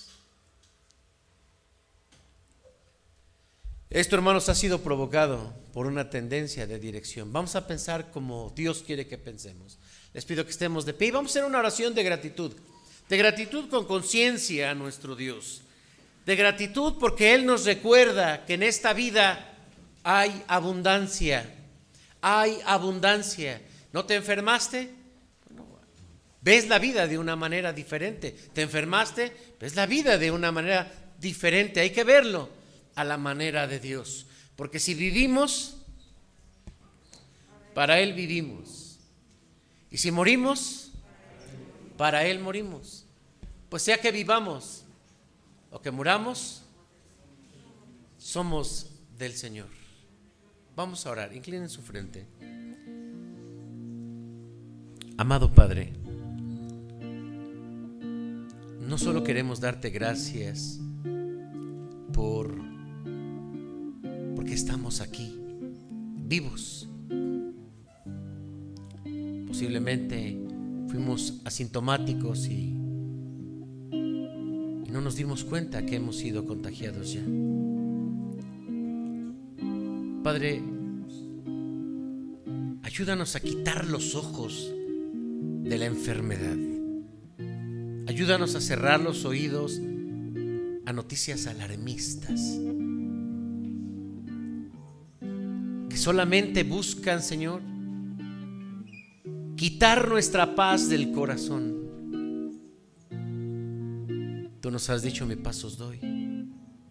Esto, 3.95 4.16
hermanos, 4.16 4.49
ha 4.49 4.57
sido 4.57 4.80
provocado 4.80 5.55
por 5.72 5.86
una 5.86 6.11
tendencia 6.11 6.66
de 6.66 6.80
dirección. 6.80 7.32
Vamos 7.32 7.55
a 7.55 7.68
pensar 7.68 8.11
como 8.11 8.53
Dios 8.57 8.82
quiere 8.84 9.07
que 9.07 9.18
pensemos. 9.18 9.78
Les 10.12 10.24
pido 10.24 10.45
que 10.45 10.51
estemos 10.51 10.84
de 10.84 10.95
pie 10.95 11.07
y 11.07 11.11
vamos 11.12 11.30
a 11.30 11.32
hacer 11.34 11.45
una 11.45 11.61
oración 11.61 11.95
de 11.95 12.03
gratitud. 12.03 12.57
De 13.09 13.16
gratitud 13.16 13.68
con 13.68 13.86
conciencia 13.86 14.72
a 14.72 14.74
nuestro 14.74 15.14
Dios. 15.14 15.62
De 16.26 16.34
gratitud 16.34 16.95
porque 16.99 17.34
Él 17.34 17.47
nos 17.47 17.66
recuerda 17.66 18.45
que 18.45 18.55
en 18.55 18.64
esta 18.64 18.95
vida 18.95 19.55
hay 20.03 20.42
abundancia. 20.49 21.55
Hay 22.20 22.59
abundancia. 22.66 23.62
¿No 23.92 24.05
te 24.07 24.16
enfermaste? 24.16 24.90
ves 26.40 26.66
la 26.66 26.80
vida 26.80 27.07
de 27.07 27.16
una 27.16 27.36
manera 27.36 27.72
diferente. 27.72 28.34
¿Te 28.53 28.62
enfermaste? 28.62 29.55
Ves 29.61 29.76
la 29.76 29.86
vida 29.86 30.18
de 30.18 30.32
una 30.32 30.51
manera 30.51 30.92
diferente. 31.20 31.78
Hay 31.78 31.90
que 31.90 32.03
verlo 32.03 32.63
a 32.95 33.05
la 33.05 33.16
manera 33.16 33.66
de 33.66 33.80
Dios. 33.80 34.26
Porque 34.57 34.78
si 34.78 34.95
vivimos, 34.95 35.76
para 37.74 38.01
Él 38.01 38.12
vivimos. 38.12 38.99
Y 39.90 39.99
si 39.99 40.11
morimos, 40.11 40.92
para 41.97 42.24
Él 42.24 42.40
morimos. 42.40 43.05
Pues 43.68 43.82
sea 43.82 43.99
que 43.99 44.12
vivamos 44.12 44.84
o 45.70 45.80
que 45.80 45.90
muramos, 45.90 46.62
somos 48.18 48.90
del 49.18 49.34
Señor. 49.34 49.68
Vamos 50.76 51.07
a 51.07 51.11
orar, 51.11 51.34
inclinen 51.34 51.68
su 51.68 51.82
frente. 51.82 52.26
Amado 55.16 55.53
Padre, 55.53 55.92
no 58.80 58.99
solo 58.99 59.22
queremos 59.22 59.61
darte 59.61 59.90
gracias 59.90 60.80
por 62.12 62.73
porque 64.45 64.57
estamos 64.57 65.01
aquí 65.01 65.40
vivos. 66.18 66.86
Posiblemente 69.47 70.38
fuimos 70.88 71.40
asintomáticos 71.47 72.47
y 72.49 72.74
no 74.90 75.01
nos 75.01 75.16
dimos 75.16 75.45
cuenta 75.45 75.86
que 75.86 75.97
hemos 75.97 76.16
sido 76.16 76.45
contagiados 76.45 77.14
ya. 77.14 77.22
Padre, 80.22 80.62
ayúdanos 82.82 83.36
a 83.36 83.40
quitar 83.40 83.86
los 83.86 84.14
ojos 84.14 84.70
de 85.62 85.78
la 85.78 85.86
enfermedad. 85.86 86.59
Ayúdanos 88.09 88.55
a 88.57 88.61
cerrar 88.61 89.01
los 89.01 89.24
oídos 89.24 89.80
a 90.84 90.92
noticias 90.92 91.47
alarmistas 91.47 92.59
solamente 96.05 96.64
buscan, 96.64 97.22
Señor, 97.22 97.62
quitar 99.57 100.07
nuestra 100.07 100.55
paz 100.55 100.90
del 100.90 101.12
corazón. 101.12 102.52
Tú 104.61 104.70
nos 104.70 104.90
has 104.90 105.02
dicho, 105.02 105.24
mi 105.24 105.36
pasos 105.36 105.78
doy, 105.78 105.98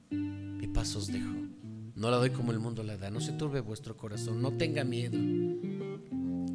mi 0.09 0.65
pasos 0.65 1.11
dejo. 1.11 1.29
No 1.95 2.09
la 2.09 2.17
doy 2.17 2.31
como 2.31 2.51
el 2.53 2.57
mundo 2.57 2.81
la 2.81 2.97
da. 2.97 3.11
No 3.11 3.21
se 3.21 3.33
turbe 3.33 3.61
vuestro 3.61 3.95
corazón, 3.95 4.41
no 4.41 4.53
tenga 4.53 4.83
miedo. 4.83 5.19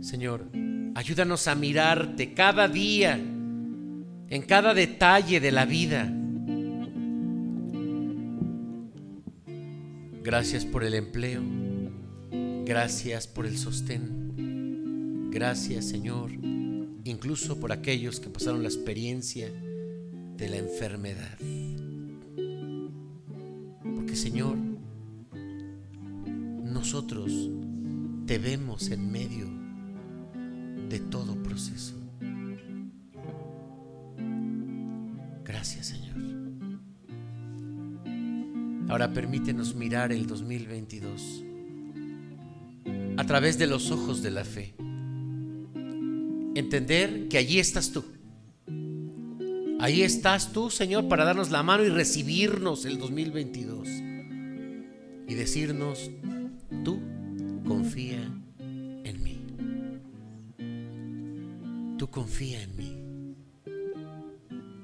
Señor, 0.00 0.50
ayúdanos 0.96 1.46
a 1.46 1.54
mirarte 1.54 2.34
cada 2.34 2.66
día, 2.66 3.14
en 3.14 4.42
cada 4.48 4.74
detalle 4.74 5.38
de 5.38 5.52
la 5.52 5.64
vida. 5.64 6.12
Gracias 10.24 10.64
por 10.64 10.82
el 10.82 10.94
empleo. 10.94 11.57
Gracias 12.68 13.26
por 13.26 13.46
el 13.46 13.56
sostén. 13.56 15.30
Gracias, 15.30 15.86
Señor, 15.86 16.30
incluso 17.04 17.58
por 17.58 17.72
aquellos 17.72 18.20
que 18.20 18.28
pasaron 18.28 18.62
la 18.62 18.68
experiencia 18.68 19.50
de 20.36 20.48
la 20.50 20.58
enfermedad. 20.58 21.38
Porque, 23.82 24.14
Señor, 24.14 24.58
nosotros 26.62 27.32
te 28.26 28.36
vemos 28.36 28.90
en 28.90 29.10
medio 29.10 29.46
de 30.90 31.00
todo 31.00 31.42
proceso. 31.42 31.94
Gracias, 35.42 35.86
Señor. 35.86 36.18
Ahora 38.90 39.14
permítenos 39.14 39.74
mirar 39.74 40.12
el 40.12 40.26
2022 40.26 41.44
a 41.44 41.47
través 43.28 43.58
de 43.58 43.66
los 43.66 43.90
ojos 43.90 44.22
de 44.22 44.30
la 44.30 44.42
fe. 44.42 44.74
Entender 46.54 47.28
que 47.28 47.36
allí 47.36 47.58
estás 47.58 47.92
tú. 47.92 48.02
Ahí 49.80 50.00
estás 50.00 50.54
tú, 50.54 50.70
Señor, 50.70 51.08
para 51.08 51.26
darnos 51.26 51.50
la 51.50 51.62
mano 51.62 51.84
y 51.84 51.90
recibirnos 51.90 52.86
el 52.86 52.96
2022. 52.96 53.86
Y 55.28 55.34
decirnos, 55.34 56.10
tú 56.84 57.02
confía 57.66 58.32
en 59.04 59.22
mí. 59.22 59.42
Tú 61.98 62.08
confía 62.08 62.62
en 62.62 62.76
mí. 62.76 62.96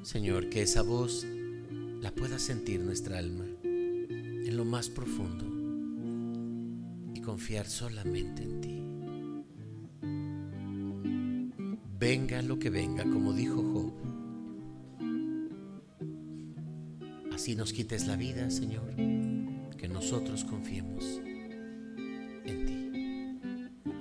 Señor, 0.02 0.50
que 0.50 0.60
esa 0.60 0.82
voz 0.82 1.26
la 2.02 2.10
pueda 2.10 2.38
sentir 2.38 2.80
nuestra 2.80 3.20
alma 3.20 3.46
en 3.62 4.54
lo 4.54 4.66
más 4.66 4.90
profundo 4.90 5.53
confiar 7.24 7.66
solamente 7.66 8.42
en 8.42 8.60
ti. 8.60 8.80
Venga 11.98 12.42
lo 12.42 12.58
que 12.58 12.68
venga, 12.68 13.02
como 13.04 13.32
dijo 13.32 13.56
Job. 13.56 13.94
Así 17.34 17.56
nos 17.56 17.72
quites 17.72 18.06
la 18.06 18.16
vida, 18.16 18.50
Señor, 18.50 18.94
que 19.76 19.88
nosotros 19.88 20.44
confiemos 20.44 21.20
en 22.44 22.66
ti. 22.66 22.90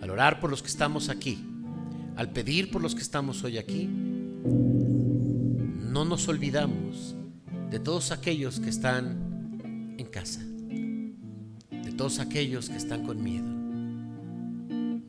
Al 0.02 0.10
orar 0.10 0.40
por 0.40 0.50
los 0.50 0.62
que 0.62 0.68
estamos 0.68 1.10
aquí, 1.10 1.44
al 2.16 2.32
pedir 2.32 2.70
por 2.70 2.82
los 2.82 2.94
que 2.94 3.02
estamos 3.02 3.44
hoy 3.44 3.58
aquí, 3.58 3.88
no 5.94 6.04
nos 6.06 6.28
olvidamos 6.28 7.16
de 7.72 7.80
todos 7.80 8.12
aquellos 8.12 8.60
que 8.60 8.70
están 8.70 9.96
en 9.98 10.06
casa, 10.08 10.42
todos 11.98 12.20
aquellos 12.20 12.70
que 12.70 12.78
están 12.78 13.04
con 13.04 13.24
miedo. 13.24 13.48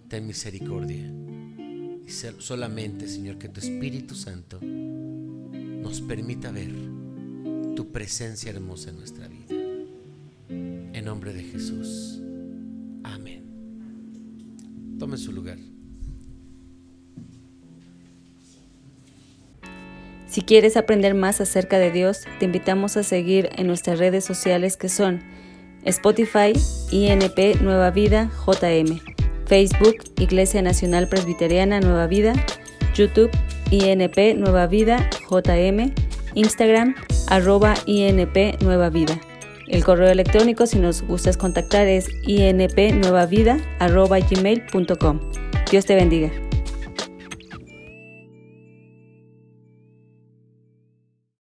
Ten 0.09 0.27
misericordia. 0.27 1.11
Y 2.07 2.11
solamente, 2.39 3.09
Señor, 3.09 3.39
que 3.39 3.49
tu 3.49 3.61
Espíritu 3.61 4.15
Santo 4.15 4.61
nos 4.61 6.01
permita 6.03 6.51
ver 6.51 6.73
tu 7.75 7.91
presencia 7.91 8.51
hermosa 8.51 8.91
en 8.91 8.97
nuestra 8.97 9.29
vida. 9.29 9.55
En 10.49 11.05
nombre 11.05 11.33
de 11.33 11.43
Jesús. 11.43 12.21
Amén. 13.03 13.43
Tome 14.99 15.17
su 15.17 15.33
lugar. 15.33 15.59
Si 20.27 20.43
quieres 20.43 20.77
aprender 20.77 21.15
más 21.15 21.41
acerca 21.41 21.79
de 21.79 21.93
Dios, 21.93 22.23
te 22.41 22.47
invitamos 22.47 22.97
a 22.97 23.05
seguir 23.05 23.51
en 23.57 23.69
nuestras 23.69 24.01
redes 24.01 24.25
sociales 24.25 24.77
que 24.77 24.89
son 24.89 25.23
Spotify, 25.85 26.53
INP 26.91 27.61
Nueva 27.61 27.91
Vida, 27.91 28.31
JM, 28.47 29.01
Facebook, 29.47 29.97
Iglesia 30.19 30.63
Nacional 30.63 31.09
Presbiteriana 31.09 31.81
Nueva 31.81 32.07
Vida, 32.07 32.33
YouTube, 32.95 33.31
INP 33.71 34.37
Nueva 34.37 34.67
Vida, 34.67 35.09
JM, 35.31 35.93
Instagram, 36.35 36.95
arroba 37.29 37.75
INP 37.87 38.63
Nueva 38.63 38.91
Vida. 38.91 39.19
El 39.67 39.85
correo 39.85 40.11
electrónico 40.11 40.67
si 40.67 40.79
nos 40.79 41.03
gustas 41.03 41.37
contactar 41.37 41.87
es 41.87 42.09
inpnuevavida 42.27 43.59
arroba 43.79 44.19
gmail.com. 44.19 45.21
Dios 45.71 45.87
te 45.87 45.95
bendiga. 45.95 46.44